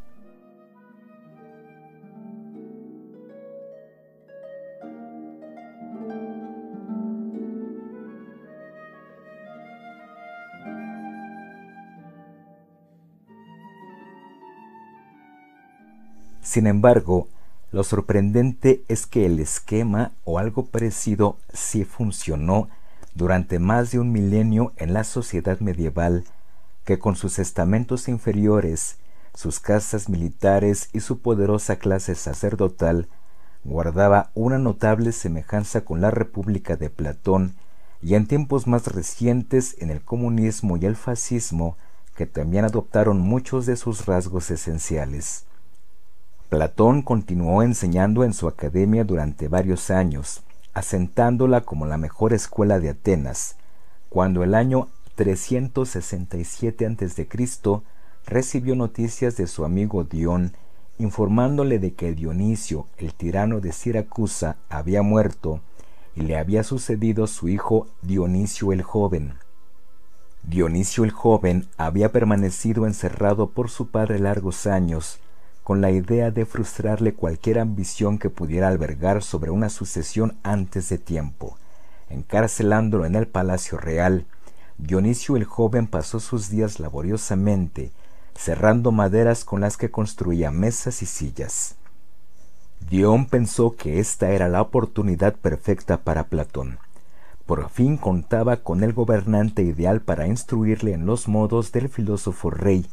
[16.51, 17.29] Sin embargo,
[17.71, 22.67] lo sorprendente es que el esquema o algo parecido sí funcionó
[23.15, 26.25] durante más de un milenio en la sociedad medieval
[26.83, 28.97] que con sus estamentos inferiores,
[29.33, 33.07] sus casas militares y su poderosa clase sacerdotal
[33.63, 37.55] guardaba una notable semejanza con la República de Platón
[38.01, 41.77] y en tiempos más recientes en el comunismo y el fascismo,
[42.17, 45.45] que también adoptaron muchos de sus rasgos esenciales.
[46.51, 50.43] Platón continuó enseñando en su academia durante varios años,
[50.73, 53.55] asentándola como la mejor escuela de Atenas,
[54.09, 57.29] cuando el año 367 a.C.
[58.25, 60.51] recibió noticias de su amigo Dion,
[60.97, 65.61] informándole de que Dionisio, el tirano de Siracusa, había muerto
[66.15, 69.35] y le había sucedido su hijo Dionisio el joven.
[70.43, 75.21] Dionisio el joven había permanecido encerrado por su padre largos años,
[75.63, 80.97] con la idea de frustrarle cualquier ambición que pudiera albergar sobre una sucesión antes de
[80.97, 81.57] tiempo.
[82.09, 84.25] Encarcelándolo en el palacio real,
[84.77, 87.91] Dionisio el joven pasó sus días laboriosamente,
[88.35, 91.75] cerrando maderas con las que construía mesas y sillas.
[92.89, 96.79] Dion pensó que esta era la oportunidad perfecta para Platón.
[97.45, 102.87] Por fin contaba con el gobernante ideal para instruirle en los modos del filósofo rey,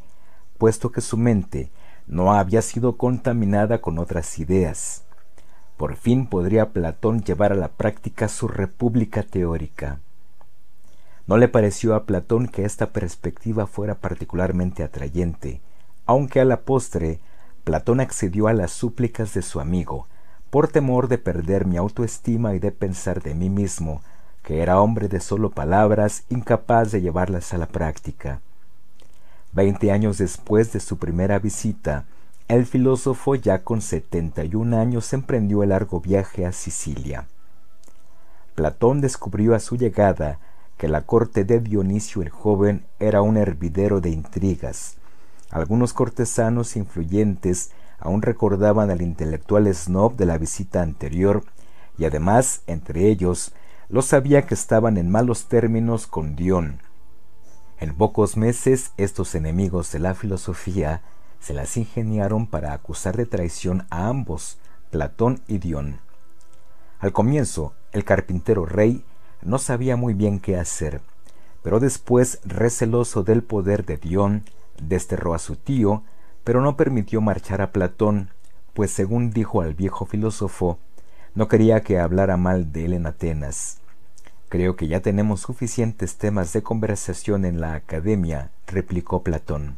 [0.58, 1.70] puesto que su mente
[2.08, 5.04] no había sido contaminada con otras ideas.
[5.76, 10.00] Por fin podría Platón llevar a la práctica su república teórica.
[11.26, 15.60] No le pareció a Platón que esta perspectiva fuera particularmente atrayente,
[16.06, 17.20] aunque a la postre
[17.64, 20.06] Platón accedió a las súplicas de su amigo,
[20.50, 24.00] por temor de perder mi autoestima y de pensar de mí mismo
[24.48, 28.40] que era hombre de solo palabras, incapaz de llevarlas a la práctica.
[29.52, 32.04] Veinte años después de su primera visita,
[32.48, 37.26] el filósofo ya con setenta y un años emprendió el largo viaje a Sicilia.
[38.54, 40.38] Platón descubrió a su llegada
[40.76, 44.98] que la corte de Dionisio el joven era un hervidero de intrigas,
[45.50, 51.42] algunos cortesanos influyentes aún recordaban al intelectual snob de la visita anterior
[51.96, 53.52] y además entre ellos
[53.88, 56.80] lo sabía que estaban en malos términos con Dion.
[57.80, 61.02] En pocos meses estos enemigos de la filosofía
[61.38, 64.58] se las ingeniaron para acusar de traición a ambos,
[64.90, 66.00] Platón y Dion.
[66.98, 69.04] Al comienzo, el carpintero rey
[69.42, 71.00] no sabía muy bien qué hacer,
[71.62, 74.42] pero después, receloso del poder de Dion,
[74.82, 76.02] desterró a su tío,
[76.42, 78.30] pero no permitió marchar a Platón,
[78.74, 80.80] pues según dijo al viejo filósofo,
[81.36, 83.77] no quería que hablara mal de él en Atenas.
[84.48, 89.76] Creo que ya tenemos suficientes temas de conversación en la academia, replicó Platón.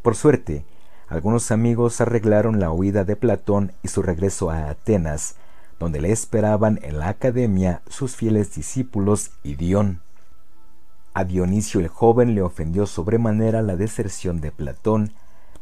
[0.00, 0.64] Por suerte,
[1.06, 5.36] algunos amigos arreglaron la huida de Platón y su regreso a Atenas,
[5.78, 10.00] donde le esperaban en la academia sus fieles discípulos y Dion.
[11.12, 15.12] A Dionisio el joven le ofendió sobremanera la deserción de Platón,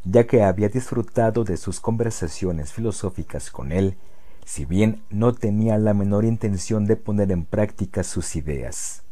[0.04, 3.96] ya que había disfrutado de sus conversaciones filosóficas con él,
[4.44, 9.02] si bien no tenía la menor intención de poner en práctica sus ideas.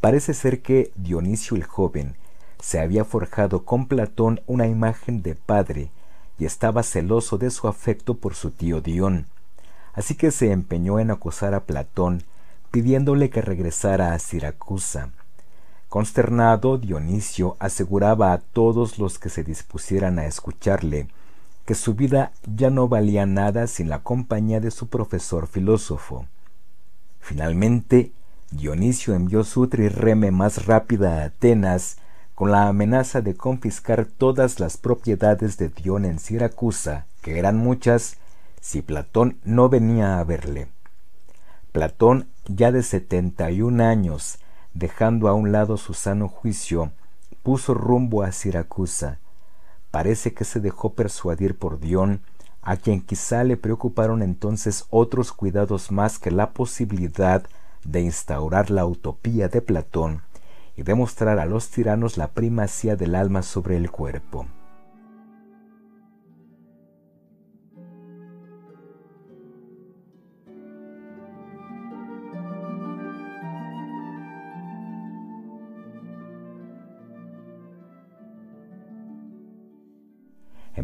[0.00, 2.16] Parece ser que Dionisio el joven
[2.60, 5.90] se había forjado con Platón una imagen de padre
[6.38, 9.26] y estaba celoso de su afecto por su tío Dion,
[9.92, 12.22] así que se empeñó en acosar a Platón
[12.70, 15.10] pidiéndole que regresara a Siracusa.
[15.88, 21.06] Consternado, Dionisio aseguraba a todos los que se dispusieran a escucharle
[21.64, 26.26] que su vida ya no valía nada sin la compañía de su profesor filósofo.
[27.20, 28.12] Finalmente,
[28.50, 31.96] Dionisio envió su trireme más rápida a Atenas
[32.34, 38.16] con la amenaza de confiscar todas las propiedades de Dion en Siracusa, que eran muchas,
[38.60, 40.68] si Platón no venía a verle.
[41.72, 44.38] Platón, ya de setenta y un años,
[44.74, 46.92] dejando a un lado su sano juicio,
[47.42, 49.18] puso rumbo a Siracusa.
[49.94, 52.20] Parece que se dejó persuadir por Dion,
[52.62, 57.44] a quien quizá le preocuparon entonces otros cuidados más que la posibilidad
[57.84, 60.22] de instaurar la utopía de Platón
[60.76, 64.48] y demostrar a los tiranos la primacía del alma sobre el cuerpo.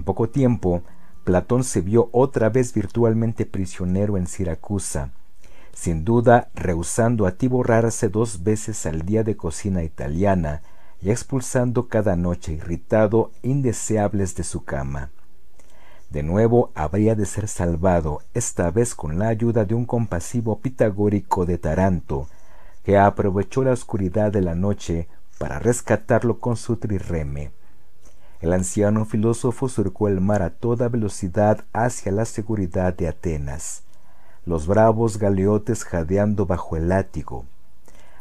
[0.00, 0.82] En poco tiempo,
[1.24, 5.10] Platón se vio otra vez virtualmente prisionero en Siracusa,
[5.74, 10.62] sin duda rehusando atiborrarse dos veces al día de cocina italiana
[11.02, 15.10] y expulsando cada noche irritado indeseables de su cama.
[16.08, 21.44] De nuevo habría de ser salvado, esta vez con la ayuda de un compasivo pitagórico
[21.44, 22.26] de Taranto,
[22.84, 27.52] que aprovechó la oscuridad de la noche para rescatarlo con su trireme.
[28.40, 33.82] El anciano filósofo surcó el mar a toda velocidad hacia la seguridad de Atenas.
[34.46, 37.44] los bravos galeotes jadeando bajo el látigo.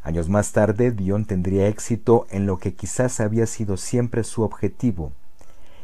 [0.04, 5.14] Años más tarde, Dion tendría éxito en lo que quizás había sido siempre su objetivo.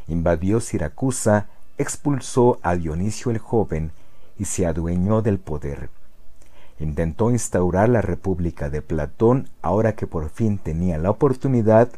[0.06, 3.92] Invadió Siracusa, expulsó a Dionisio el joven
[4.38, 5.88] y se adueñó del poder.
[6.78, 11.88] Intentó instaurar la República de Platón ahora que por fin tenía la oportunidad.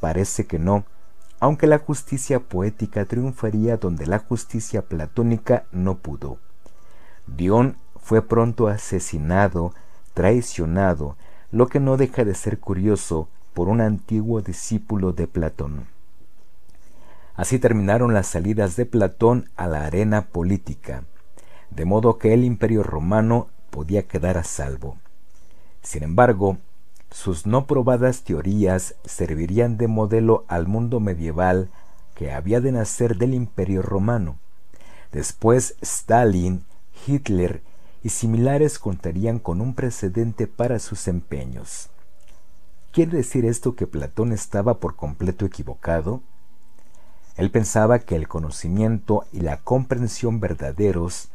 [0.00, 0.84] Parece que no,
[1.40, 6.38] aunque la justicia poética triunfaría donde la justicia platónica no pudo.
[7.26, 9.74] Dion fue pronto asesinado,
[10.14, 11.16] traicionado,
[11.50, 15.86] lo que no deja de ser curioso por un antiguo discípulo de Platón.
[17.34, 21.04] Así terminaron las salidas de Platón a la arena política,
[21.70, 24.98] de modo que el imperio romano podía quedar a salvo.
[25.82, 26.58] Sin embargo,
[27.10, 31.70] sus no probadas teorías servirían de modelo al mundo medieval
[32.14, 34.38] que había de nacer del imperio romano.
[35.12, 36.64] Después Stalin,
[37.06, 37.62] Hitler
[38.02, 41.90] y similares contarían con un precedente para sus empeños.
[42.92, 46.22] ¿Quiere decir esto que Platón estaba por completo equivocado?
[47.36, 51.28] Él pensaba que el conocimiento y la comprensión verdaderos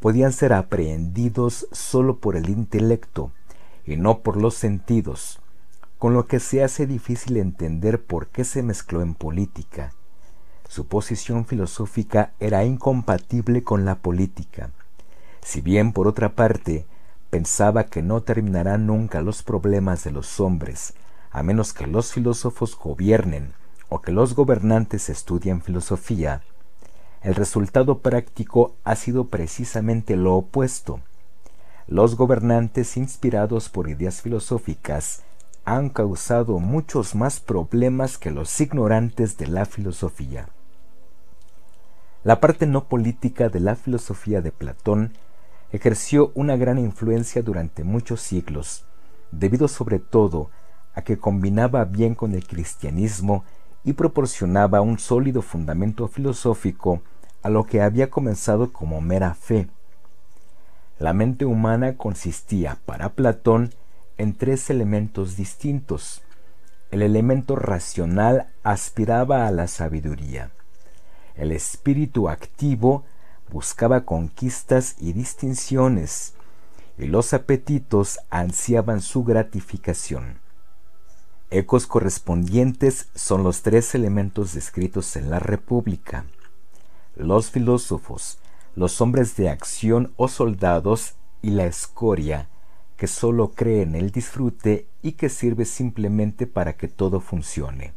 [0.00, 3.32] podían ser aprehendidos sólo por el intelecto
[3.84, 5.40] y no por los sentidos,
[5.98, 9.92] con lo que se hace difícil entender por qué se mezcló en política.
[10.68, 14.70] Su posición filosófica era incompatible con la política.
[15.42, 16.86] Si bien, por otra parte,
[17.30, 20.94] pensaba que no terminarán nunca los problemas de los hombres,
[21.30, 23.52] a menos que los filósofos gobiernen
[23.88, 26.42] o que los gobernantes estudien filosofía,
[27.22, 31.00] el resultado práctico ha sido precisamente lo opuesto.
[31.88, 35.22] Los gobernantes inspirados por ideas filosóficas
[35.64, 40.48] han causado muchos más problemas que los ignorantes de la filosofía.
[42.24, 45.12] La parte no política de la filosofía de Platón
[45.72, 48.84] ejerció una gran influencia durante muchos siglos,
[49.32, 50.50] debido sobre todo
[50.94, 53.44] a que combinaba bien con el cristianismo
[53.82, 57.02] y proporcionaba un sólido fundamento filosófico
[57.42, 59.68] a lo que había comenzado como mera fe.
[61.02, 63.74] La mente humana consistía, para Platón,
[64.18, 66.22] en tres elementos distintos.
[66.92, 70.52] El elemento racional aspiraba a la sabiduría.
[71.34, 73.02] El espíritu activo
[73.50, 76.34] buscaba conquistas y distinciones,
[76.96, 80.38] y los apetitos ansiaban su gratificación.
[81.50, 86.26] Ecos correspondientes son los tres elementos descritos en la República
[87.16, 88.38] los filósofos,
[88.74, 92.48] los hombres de acción o soldados y la escoria,
[92.96, 97.94] que sólo cree en el disfrute y que sirve simplemente para que todo funcione.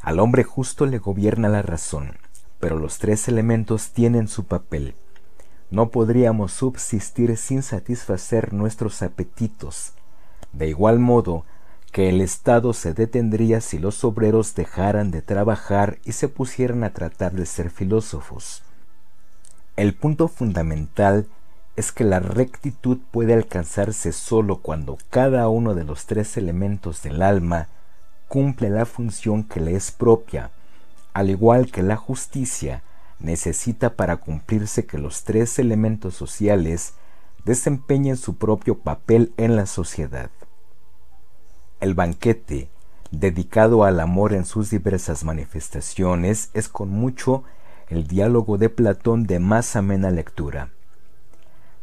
[0.00, 2.16] Al hombre justo le gobierna la razón,
[2.60, 4.94] pero los tres elementos tienen su papel.
[5.70, 9.92] No podríamos subsistir sin satisfacer nuestros apetitos.
[10.52, 11.44] De igual modo,
[11.90, 16.92] que el Estado se detendría si los obreros dejaran de trabajar y se pusieran a
[16.92, 18.62] tratar de ser filósofos.
[19.76, 21.26] El punto fundamental
[21.74, 27.22] es que la rectitud puede alcanzarse sólo cuando cada uno de los tres elementos del
[27.22, 27.68] alma
[28.28, 30.52] cumple la función que le es propia,
[31.12, 32.84] al igual que la justicia
[33.18, 36.94] necesita para cumplirse que los tres elementos sociales
[37.44, 40.30] desempeñen su propio papel en la sociedad.
[41.80, 42.68] El banquete,
[43.10, 47.42] dedicado al amor en sus diversas manifestaciones, es con mucho
[47.88, 50.70] el diálogo de Platón de más amena lectura.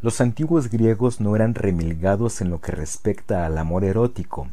[0.01, 4.47] Los antiguos griegos no eran remilgados en lo que respecta al amor erótico.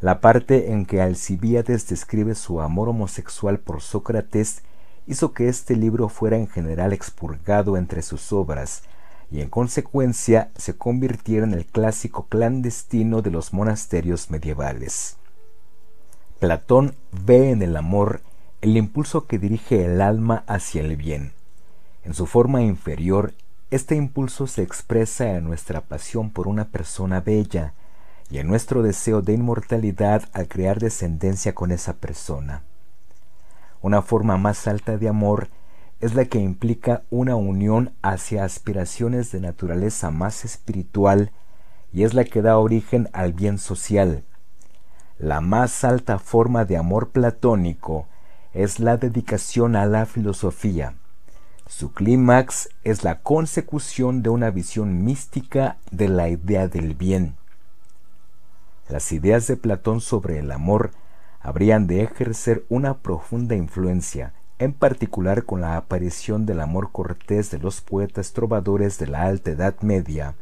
[0.00, 4.62] La parte en que Alcibíades describe su amor homosexual por Sócrates
[5.06, 8.82] hizo que este libro fuera en general expurgado entre sus obras,
[9.30, 15.16] y en consecuencia se convirtiera en el clásico clandestino de los monasterios medievales.
[16.38, 18.20] Platón ve en el amor
[18.62, 21.32] el impulso que dirige el alma hacia el bien.
[22.04, 23.34] En su forma inferior,
[23.70, 27.74] este impulso se expresa en nuestra pasión por una persona bella
[28.30, 32.62] y en nuestro deseo de inmortalidad al crear descendencia con esa persona.
[33.82, 35.48] Una forma más alta de amor
[36.00, 41.30] es la que implica una unión hacia aspiraciones de naturaleza más espiritual
[41.92, 44.24] y es la que da origen al bien social.
[45.18, 48.06] La más alta forma de amor platónico
[48.56, 50.94] es la dedicación a la filosofía.
[51.68, 57.34] Su clímax es la consecución de una visión mística de la idea del bien.
[58.88, 60.92] Las ideas de Platón sobre el amor
[61.40, 67.58] habrían de ejercer una profunda influencia en particular con la aparición del amor cortés de
[67.58, 70.34] los poetas trovadores de la Alta Edad Media,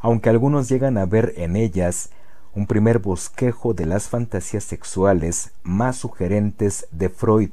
[0.00, 2.10] aunque algunos llegan a ver en ellas
[2.54, 7.50] un primer bosquejo de las fantasías sexuales más sugerentes de Freud.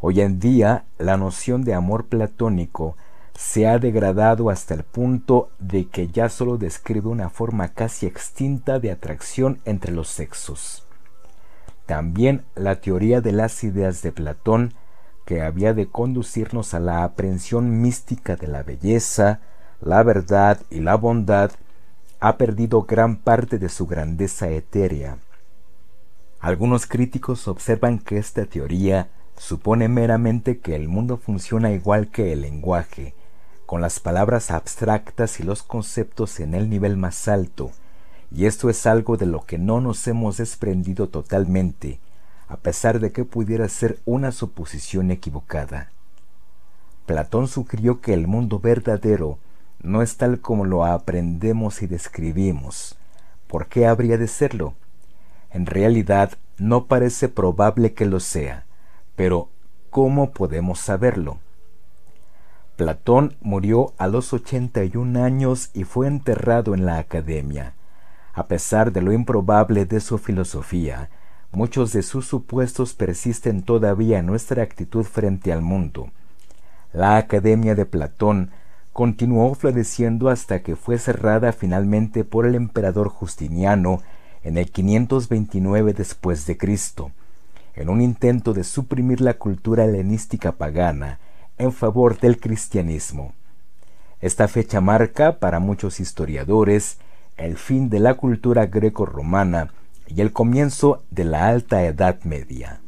[0.00, 2.96] Hoy en día la noción de amor platónico
[3.34, 8.80] se ha degradado hasta el punto de que ya solo describe una forma casi extinta
[8.80, 10.86] de atracción entre los sexos.
[11.84, 14.74] También la teoría de las ideas de Platón,
[15.24, 19.40] que había de conducirnos a la aprehensión mística de la belleza,
[19.80, 21.52] la verdad y la bondad,
[22.20, 25.18] ha perdido gran parte de su grandeza etérea.
[26.40, 32.42] Algunos críticos observan que esta teoría supone meramente que el mundo funciona igual que el
[32.42, 33.14] lenguaje,
[33.66, 37.72] con las palabras abstractas y los conceptos en el nivel más alto,
[38.30, 42.00] y esto es algo de lo que no nos hemos desprendido totalmente,
[42.48, 45.90] a pesar de que pudiera ser una suposición equivocada.
[47.06, 49.38] Platón sugirió que el mundo verdadero
[49.82, 52.96] no es tal como lo aprendemos y describimos.
[53.46, 54.74] ¿Por qué habría de serlo?
[55.50, 58.66] En realidad no parece probable que lo sea,
[59.14, 59.48] pero
[59.90, 61.38] ¿cómo podemos saberlo?
[62.76, 67.74] Platón murió a los 81 años y fue enterrado en la academia.
[68.34, 71.08] A pesar de lo improbable de su filosofía,
[71.52, 76.10] muchos de sus supuestos persisten todavía en nuestra actitud frente al mundo.
[76.92, 78.50] La Academia de Platón
[78.96, 84.00] continuó floreciendo hasta que fue cerrada finalmente por el emperador Justiniano
[84.42, 87.10] en el 529 después de Cristo,
[87.74, 91.18] en un intento de suprimir la cultura helenística pagana
[91.58, 93.34] en favor del cristianismo.
[94.22, 96.96] Esta fecha marca para muchos historiadores
[97.36, 99.74] el fin de la cultura greco-romana
[100.06, 102.80] y el comienzo de la Alta Edad Media.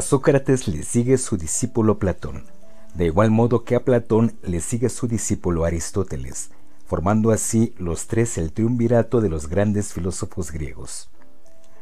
[0.00, 2.44] A Sócrates le sigue su discípulo Platón,
[2.94, 6.52] de igual modo que a Platón le sigue su discípulo Aristóteles,
[6.86, 11.10] formando así los tres el triunvirato de los grandes filósofos griegos.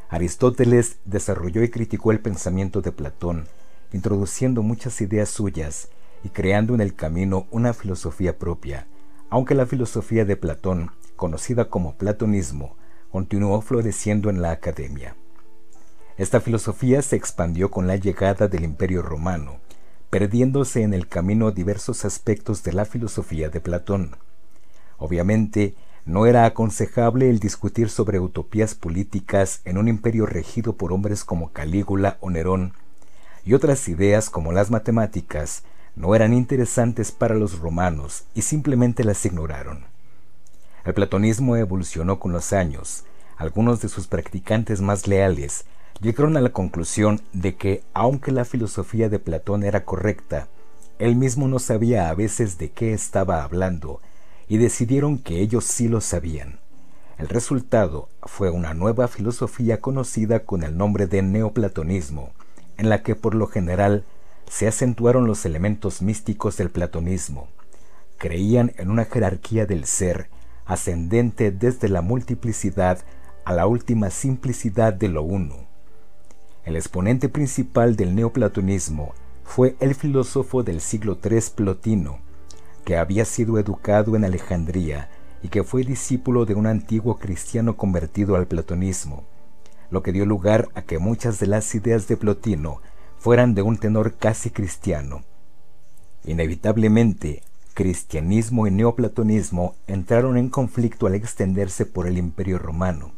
[0.09, 3.47] Aristóteles desarrolló y criticó el pensamiento de Platón,
[3.93, 5.87] introduciendo muchas ideas suyas
[6.21, 8.85] y creando en el camino una filosofía propia,
[9.29, 12.75] aunque la filosofía de Platón, conocida como platonismo,
[13.13, 15.15] continuó floreciendo en la academia.
[16.19, 19.61] Esta filosofía se expandió con la llegada del Imperio romano,
[20.09, 24.17] perdiéndose en el camino diversos aspectos de la filosofía de Platón.
[24.97, 31.23] Obviamente, no era aconsejable el discutir sobre utopías políticas en un imperio regido por hombres
[31.23, 32.73] como Calígula o Nerón,
[33.45, 35.63] y otras ideas como las matemáticas
[35.95, 39.85] no eran interesantes para los romanos y simplemente las ignoraron.
[40.83, 43.05] El platonismo evolucionó con los años,
[43.37, 45.63] algunos de sus practicantes más leales
[46.01, 50.47] llegaron a la conclusión de que, aunque la filosofía de Platón era correcta,
[50.97, 54.01] él mismo no sabía a veces de qué estaba hablando,
[54.47, 56.59] y decidieron que ellos sí lo sabían.
[57.17, 62.31] El resultado fue una nueva filosofía conocida con el nombre de neoplatonismo,
[62.77, 64.05] en la que por lo general
[64.49, 67.49] se acentuaron los elementos místicos del platonismo.
[68.17, 70.29] Creían en una jerarquía del ser,
[70.65, 72.99] ascendente desde la multiplicidad
[73.43, 75.68] a la última simplicidad de lo uno
[76.69, 82.19] el exponente principal del neoplatonismo fue el filósofo del siglo III Plotino,
[82.85, 85.09] que había sido educado en Alejandría
[85.41, 89.23] y que fue discípulo de un antiguo cristiano convertido al platonismo,
[89.89, 92.81] lo que dio lugar a que muchas de las ideas de Plotino
[93.17, 95.23] fueran de un tenor casi cristiano.
[96.23, 97.41] Inevitablemente,
[97.73, 103.11] cristianismo y neoplatonismo entraron en conflicto al extenderse por el imperio romano.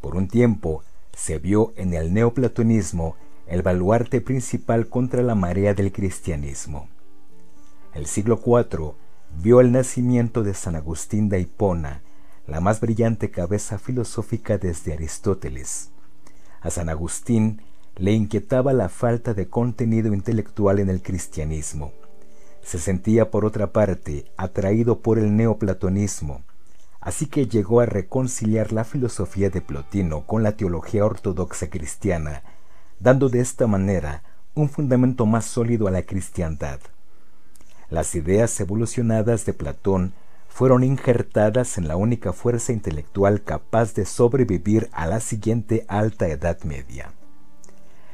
[0.00, 0.84] Por un tiempo,
[1.16, 6.90] se vio en el neoplatonismo el baluarte principal contra la marea del cristianismo.
[7.94, 8.92] El siglo IV
[9.38, 12.02] vio el nacimiento de San Agustín de Hipona,
[12.46, 15.90] la más brillante cabeza filosófica desde Aristóteles.
[16.60, 17.62] A San Agustín
[17.96, 21.92] le inquietaba la falta de contenido intelectual en el cristianismo.
[22.62, 26.42] Se sentía, por otra parte, atraído por el neoplatonismo,
[27.06, 32.42] así que llegó a reconciliar la filosofía de Plotino con la teología ortodoxa cristiana,
[32.98, 34.24] dando de esta manera
[34.56, 36.80] un fundamento más sólido a la cristiandad.
[37.90, 40.14] Las ideas evolucionadas de Platón
[40.48, 46.60] fueron injertadas en la única fuerza intelectual capaz de sobrevivir a la siguiente alta Edad
[46.64, 47.12] Media.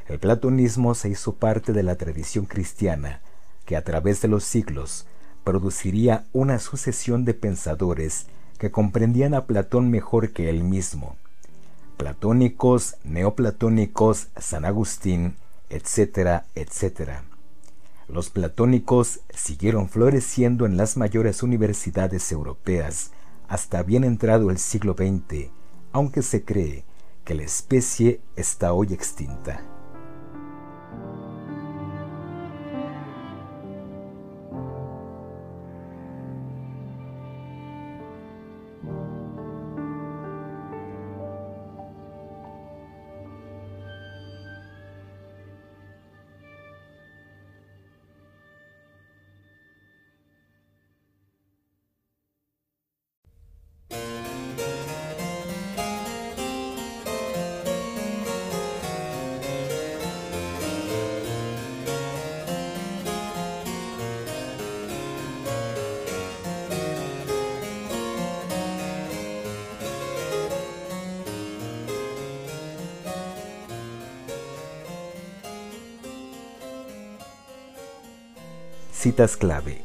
[0.07, 3.21] El platonismo se hizo parte de la tradición cristiana
[3.65, 5.07] que a través de los siglos
[5.43, 8.27] produciría una sucesión de pensadores
[8.63, 11.17] que comprendían a Platón mejor que él mismo.
[11.97, 15.35] Platónicos, neoplatónicos, San Agustín,
[15.69, 17.25] etcétera, etcétera.
[18.07, 23.11] Los platónicos siguieron floreciendo en las mayores universidades europeas
[23.49, 25.49] hasta bien entrado el siglo XX,
[25.91, 26.85] aunque se cree
[27.25, 29.72] que la especie está hoy extinta.
[79.13, 79.81] Clave.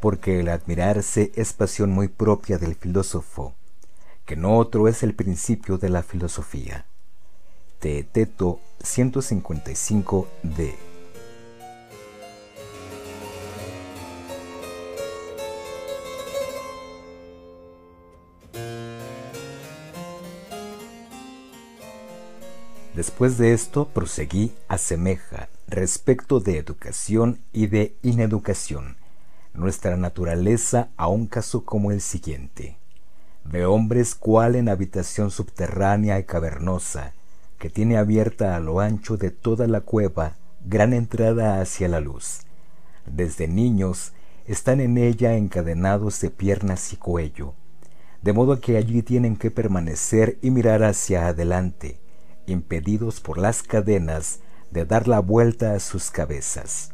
[0.00, 3.54] Porque el admirarse es pasión muy propia del filósofo,
[4.26, 6.84] que no otro es el principio de la filosofía.
[7.78, 10.74] Teeteto 155d.
[22.94, 28.96] Después de esto proseguí a semeja respecto de educación y de ineducación,
[29.54, 32.76] nuestra naturaleza a un caso como el siguiente.
[33.44, 37.14] De hombres cual en habitación subterránea y cavernosa,
[37.58, 42.40] que tiene abierta a lo ancho de toda la cueva gran entrada hacia la luz.
[43.06, 44.12] Desde niños
[44.46, 47.54] están en ella encadenados de piernas y cuello,
[48.22, 52.00] de modo que allí tienen que permanecer y mirar hacia adelante,
[52.46, 54.40] impedidos por las cadenas
[54.70, 56.92] de dar la vuelta a sus cabezas.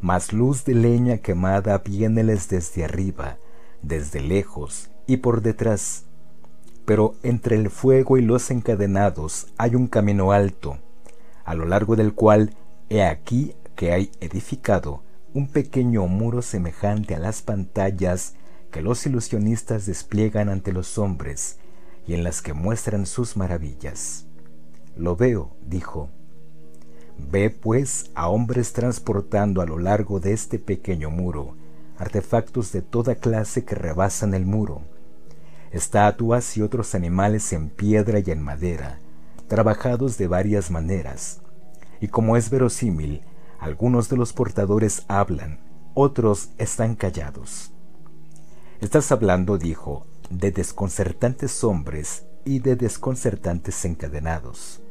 [0.00, 3.38] Mas luz de leña quemada viéneles desde arriba,
[3.82, 6.04] desde lejos y por detrás.
[6.84, 10.78] Pero entre el fuego y los encadenados hay un camino alto,
[11.44, 12.54] a lo largo del cual
[12.88, 15.02] he aquí que hay edificado
[15.36, 18.34] un pequeño muro semejante a las pantallas
[18.70, 21.58] que los ilusionistas despliegan ante los hombres
[22.06, 24.24] y en las que muestran sus maravillas.
[24.96, 26.08] Lo veo, dijo.
[27.18, 31.56] Ve pues a hombres transportando a lo largo de este pequeño muro
[31.98, 34.82] artefactos de toda clase que rebasan el muro,
[35.70, 38.98] estatuas y otros animales en piedra y en madera,
[39.48, 41.40] trabajados de varias maneras.
[42.00, 43.22] Y como es verosímil,
[43.58, 45.60] algunos de los portadores hablan,
[45.94, 47.72] otros están callados.
[48.80, 54.82] Estás hablando, dijo, de desconcertantes hombres y de desconcertantes encadenados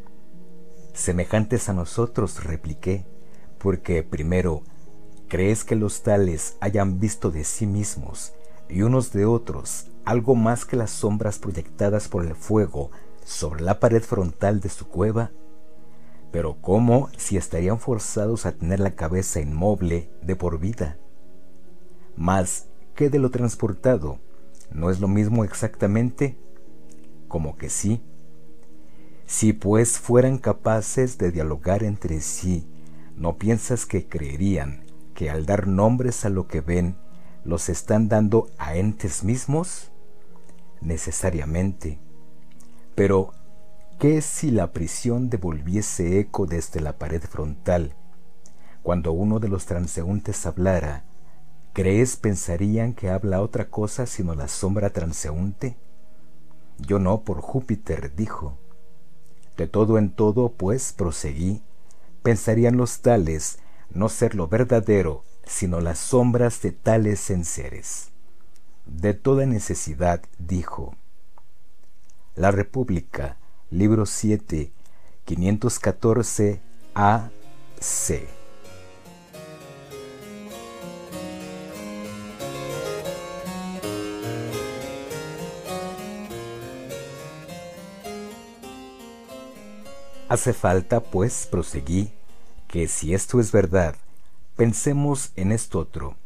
[0.95, 3.05] semejantes a nosotros, repliqué,
[3.59, 4.63] porque primero,
[5.27, 8.33] ¿crees que los tales hayan visto de sí mismos
[8.69, 12.91] y unos de otros algo más que las sombras proyectadas por el fuego
[13.23, 15.31] sobre la pared frontal de su cueva?
[16.31, 20.97] Pero ¿cómo si estarían forzados a tener la cabeza inmoble de por vida?
[22.15, 24.19] Mas, ¿qué de lo transportado?
[24.71, 26.37] ¿No es lo mismo exactamente?
[27.27, 28.01] Como que sí
[29.25, 32.67] si pues fueran capaces de dialogar entre sí,
[33.15, 36.97] ¿no piensas que creerían que al dar nombres a lo que ven,
[37.43, 39.91] los están dando a entes mismos?
[40.81, 41.99] Necesariamente.
[42.93, 43.33] Pero,
[43.97, 47.95] ¿qué si la prisión devolviese eco desde la pared frontal?
[48.83, 51.05] Cuando uno de los transeúntes hablara,
[51.73, 55.77] ¿crees pensarían que habla otra cosa sino la sombra transeúnte?
[56.77, 58.59] Yo no, por Júpiter, dijo.
[59.57, 61.61] De todo en todo, pues, proseguí,
[62.23, 68.09] pensarían los tales no ser lo verdadero, sino las sombras de tales enseres.
[68.85, 70.95] De toda necesidad, dijo.
[72.35, 73.37] La República,
[73.69, 74.71] libro 7,
[75.23, 76.61] 514
[76.93, 78.34] AC.
[90.35, 92.11] Hace falta, pues, proseguí,
[92.67, 93.95] que si esto es verdad,
[94.57, 96.17] pensemos en esto otro,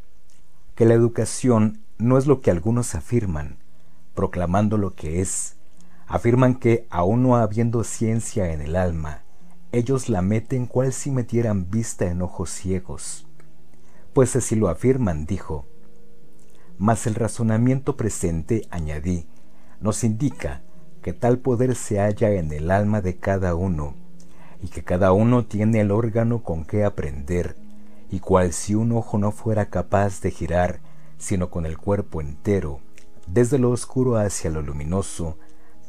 [0.74, 3.58] que la educación no es lo que algunos afirman,
[4.16, 5.58] proclamando lo que es.
[6.08, 9.22] Afirman que, aun no habiendo ciencia en el alma,
[9.72, 13.28] ellos la meten cual si metieran vista en ojos ciegos.
[14.14, 15.68] Pues así lo afirman, dijo.
[16.80, 19.28] Mas el razonamiento presente, añadí,
[19.80, 20.64] nos indica
[21.02, 23.96] que tal poder se halla en el alma de cada uno,
[24.62, 27.56] y que cada uno tiene el órgano con que aprender,
[28.12, 30.80] y cual si un ojo no fuera capaz de girar,
[31.18, 32.80] sino con el cuerpo entero,
[33.28, 35.38] desde lo oscuro hacia lo luminoso,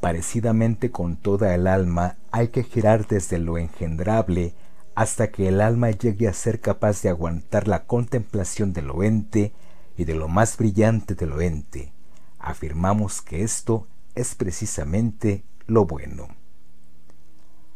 [0.01, 4.55] parecidamente con toda el alma hay que girar desde lo engendrable
[4.95, 9.53] hasta que el alma llegue a ser capaz de aguantar la contemplación de lo ente
[9.97, 11.93] y de lo más brillante de lo ente.
[12.39, 13.87] Afirmamos que esto
[14.21, 16.29] es precisamente lo bueno.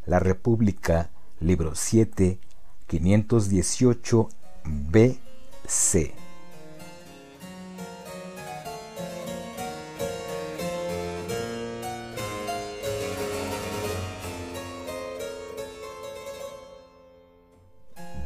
[0.05, 2.39] La República, libro 7,
[2.87, 4.29] 518
[4.65, 6.15] BC.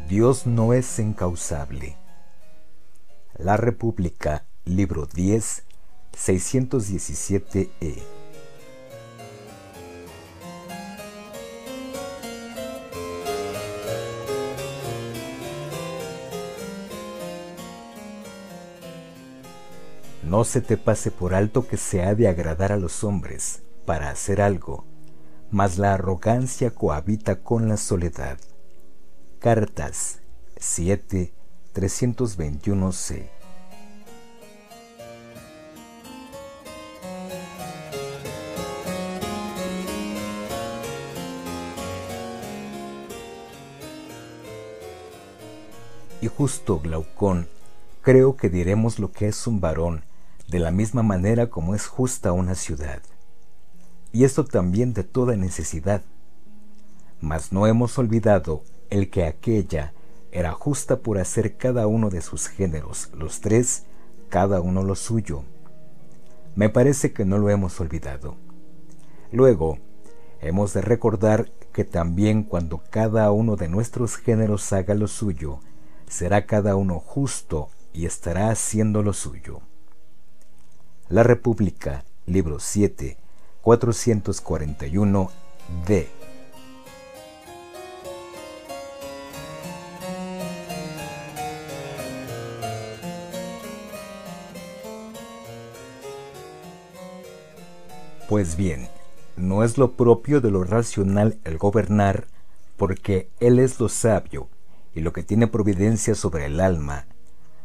[0.08, 1.96] Dios no es encausable.
[3.36, 5.67] La República, libro 10,
[6.18, 8.02] 617e.
[20.24, 24.10] No se te pase por alto que se ha de agradar a los hombres para
[24.10, 24.84] hacer algo,
[25.50, 28.38] mas la arrogancia cohabita con la soledad.
[29.38, 30.20] Cartas
[30.58, 31.32] 7
[31.74, 33.37] 321c y
[46.38, 47.48] justo Glaucón,
[48.00, 50.04] creo que diremos lo que es un varón,
[50.46, 53.02] de la misma manera como es justa una ciudad.
[54.12, 56.02] Y esto también de toda necesidad.
[57.20, 59.94] Mas no hemos olvidado el que aquella
[60.30, 63.86] era justa por hacer cada uno de sus géneros, los tres,
[64.28, 65.42] cada uno lo suyo.
[66.54, 68.36] Me parece que no lo hemos olvidado.
[69.32, 69.78] Luego,
[70.40, 75.58] hemos de recordar que también cuando cada uno de nuestros géneros haga lo suyo,
[76.08, 79.60] será cada uno justo y estará haciendo lo suyo.
[81.08, 83.16] La República, libro 7,
[83.62, 85.30] 441
[85.86, 86.08] d.
[98.28, 98.88] Pues bien,
[99.36, 102.26] no es lo propio de lo racional el gobernar,
[102.76, 104.48] porque Él es lo sabio
[104.98, 107.06] y lo que tiene providencia sobre el alma,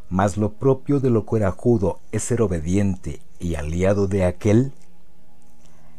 [0.08, 4.72] mas lo propio de lo corajudo es ser obediente y aliado de aquel.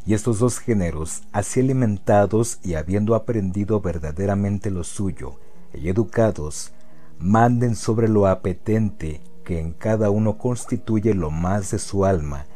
[0.07, 5.41] Y estos dos géneros, así alimentados y habiendo aprendido verdaderamente lo suyo,
[5.74, 6.70] y educados,
[7.18, 12.47] manden sobre lo apetente que en cada uno constituye lo más de su alma,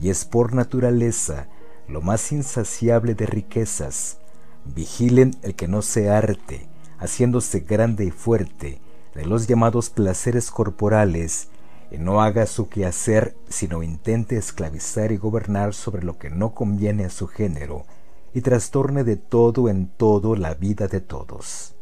[0.00, 1.48] y es por naturaleza
[1.86, 4.16] lo más insaciable de riquezas.
[4.64, 6.71] Vigilen el que no se arte,
[7.02, 8.80] haciéndose grande y fuerte
[9.14, 11.48] de los llamados placeres corporales,
[11.90, 17.04] y no haga su quehacer, sino intente esclavizar y gobernar sobre lo que no conviene
[17.04, 17.84] a su género,
[18.32, 21.74] y trastorne de todo en todo la vida de todos.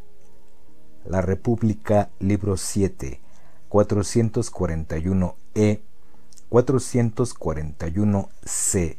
[1.04, 3.20] La República, libro 7,
[3.68, 5.80] 441e,
[6.50, 8.96] 441c,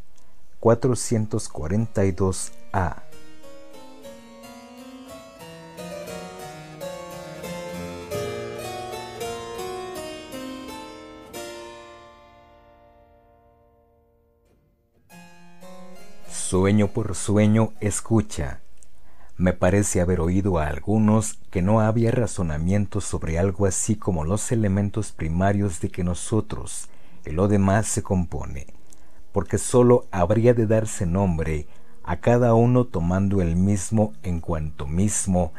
[0.62, 3.11] 442a.
[16.52, 18.60] Sueño por sueño, escucha.
[19.38, 24.52] Me parece haber oído a algunos que no había razonamiento sobre algo así como los
[24.52, 26.90] elementos primarios de que nosotros
[27.26, 28.68] y lo demás se compone,
[29.32, 31.68] porque sólo habría de darse nombre
[32.04, 35.54] a cada uno tomando el mismo en cuanto mismo,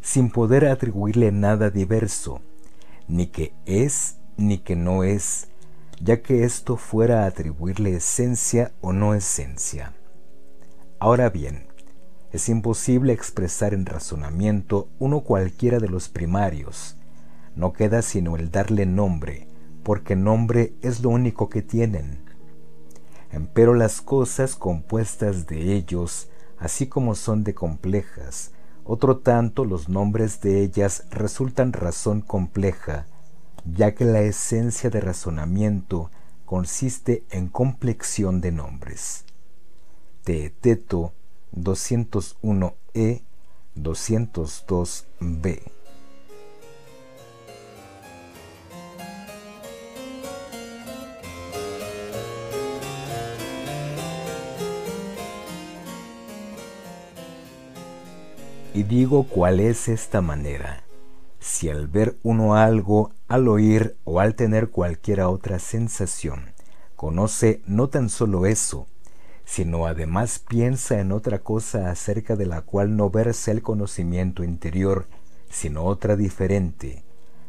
[0.00, 2.40] sin poder atribuirle nada diverso,
[3.06, 5.48] ni que es ni que no es,
[6.00, 9.92] ya que esto fuera atribuirle esencia o no esencia.
[11.00, 11.68] Ahora bien,
[12.30, 16.96] Es imposible expresar en razonamiento uno cualquiera de los primarios.
[17.56, 19.48] No queda sino el darle nombre,
[19.82, 22.22] porque nombre es lo único que tienen.
[23.30, 26.28] Empero las cosas compuestas de ellos,
[26.58, 28.52] así como son de complejas,
[28.84, 33.06] otro tanto los nombres de ellas resultan razón compleja,
[33.64, 36.10] ya que la esencia de razonamiento
[36.44, 39.27] consiste en complexión de nombres.
[40.28, 41.14] Teeteto
[41.56, 43.22] 201e
[43.74, 45.62] 202b
[58.74, 60.84] Y digo cuál es esta manera.
[61.40, 66.52] Si al ver uno algo, al oír o al tener cualquiera otra sensación,
[66.96, 68.86] conoce no tan solo eso,
[69.48, 75.06] sino además piensa en otra cosa acerca de la cual no verse el conocimiento interior,
[75.48, 77.02] sino otra diferente,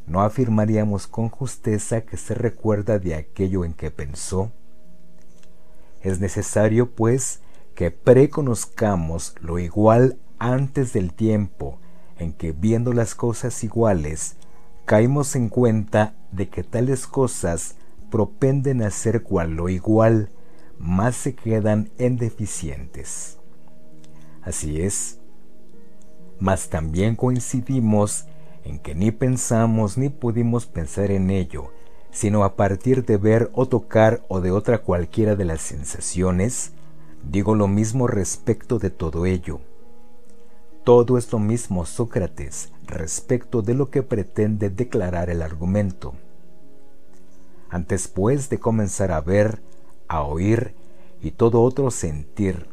[0.07, 4.53] ¿no afirmaríamos con justeza que se recuerda de aquello en que pensó?
[5.99, 7.41] Es necesario, pues,
[7.75, 11.79] que preconozcamos lo igual antes del tiempo
[12.17, 14.37] en que viendo las cosas iguales,
[14.85, 17.75] caímos en cuenta de que tales cosas
[18.09, 20.31] propenden a ser cual lo igual,
[20.79, 23.37] más se quedan en deficientes.
[24.41, 25.19] Así es,
[26.39, 28.25] mas también coincidimos
[28.63, 31.71] en que ni pensamos ni pudimos pensar en ello,
[32.11, 36.71] sino a partir de ver o tocar o de otra cualquiera de las sensaciones,
[37.23, 39.59] digo lo mismo respecto de todo ello
[40.89, 46.15] todo es lo mismo Sócrates respecto de lo que pretende declarar el argumento.
[47.69, 49.61] Antes pues de comenzar a ver,
[50.09, 50.75] a oír
[51.21, 52.67] y todo otro sentir,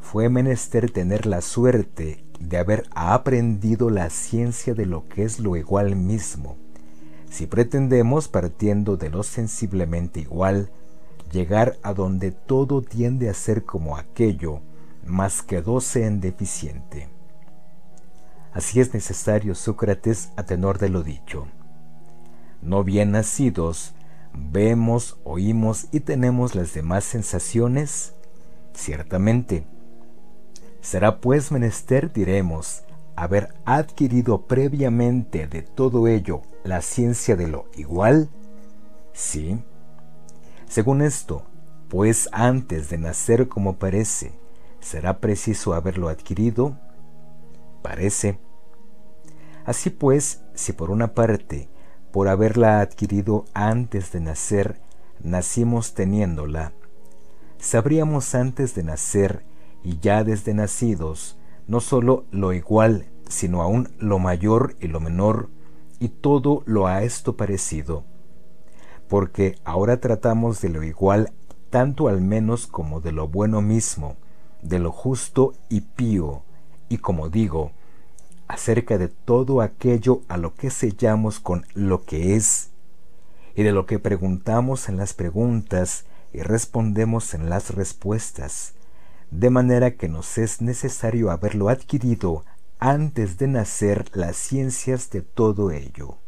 [0.00, 5.56] fue menester tener la suerte de haber aprendido la ciencia de lo que es lo
[5.56, 6.56] igual mismo,
[7.28, 10.70] si pretendemos partiendo de lo sensiblemente igual,
[11.32, 14.60] llegar a donde todo tiende a ser como aquello,
[15.04, 17.08] más quedóse en deficiente.
[18.52, 21.46] Así es necesario, Sócrates, a tenor de lo dicho.
[22.62, 23.95] No bien nacidos,
[24.36, 28.14] vemos, oímos y tenemos las demás sensaciones,
[28.74, 29.66] ciertamente.
[30.80, 32.84] Será pues menester, diremos,
[33.16, 38.28] haber adquirido previamente de todo ello la ciencia de lo igual?
[39.12, 39.62] Sí.
[40.68, 41.44] Según esto,
[41.88, 44.38] pues antes de nacer como parece,
[44.80, 46.78] será preciso haberlo adquirido?
[47.82, 48.38] Parece.
[49.64, 51.68] Así pues, si por una parte,
[52.16, 54.80] por haberla adquirido antes de nacer,
[55.22, 56.72] nacimos teniéndola,
[57.58, 59.44] sabríamos antes de nacer
[59.84, 61.36] y ya desde nacidos,
[61.66, 65.50] no sólo lo igual, sino aún lo mayor y lo menor,
[65.98, 68.04] y todo lo a esto parecido.
[69.08, 71.34] Porque ahora tratamos de lo igual
[71.68, 74.16] tanto al menos como de lo bueno mismo,
[74.62, 76.44] de lo justo y pío,
[76.88, 77.72] y como digo,
[78.48, 82.70] acerca de todo aquello a lo que sellamos con lo que es
[83.54, 88.74] y de lo que preguntamos en las preguntas y respondemos en las respuestas,
[89.30, 92.44] de manera que nos es necesario haberlo adquirido
[92.78, 96.18] antes de nacer las ciencias de todo ello.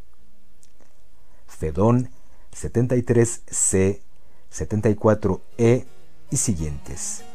[1.46, 2.10] Fedón
[2.52, 4.00] 73c,
[4.50, 5.84] 74e
[6.30, 7.27] y siguientes.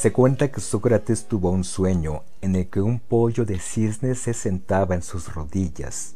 [0.00, 4.32] Se cuenta que Sócrates tuvo un sueño en el que un pollo de cisne se
[4.32, 6.14] sentaba en sus rodillas.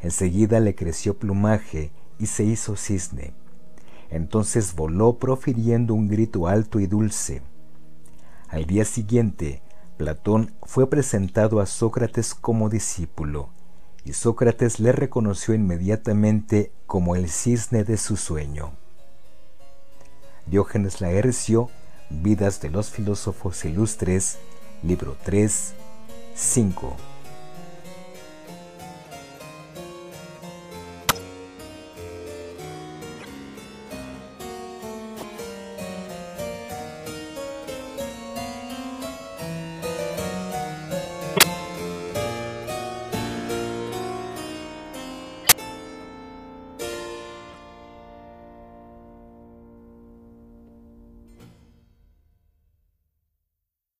[0.00, 3.34] Enseguida le creció plumaje y se hizo cisne.
[4.08, 7.42] Entonces voló profiriendo un grito alto y dulce.
[8.48, 9.60] Al día siguiente,
[9.98, 13.50] Platón fue presentado a Sócrates como discípulo,
[14.02, 18.72] y Sócrates le reconoció inmediatamente como el cisne de su sueño.
[20.46, 21.68] Diógenes Laercio
[22.10, 24.38] Vidas de los Filósofos Ilustres,
[24.82, 25.74] libro 3,
[26.34, 27.09] 5.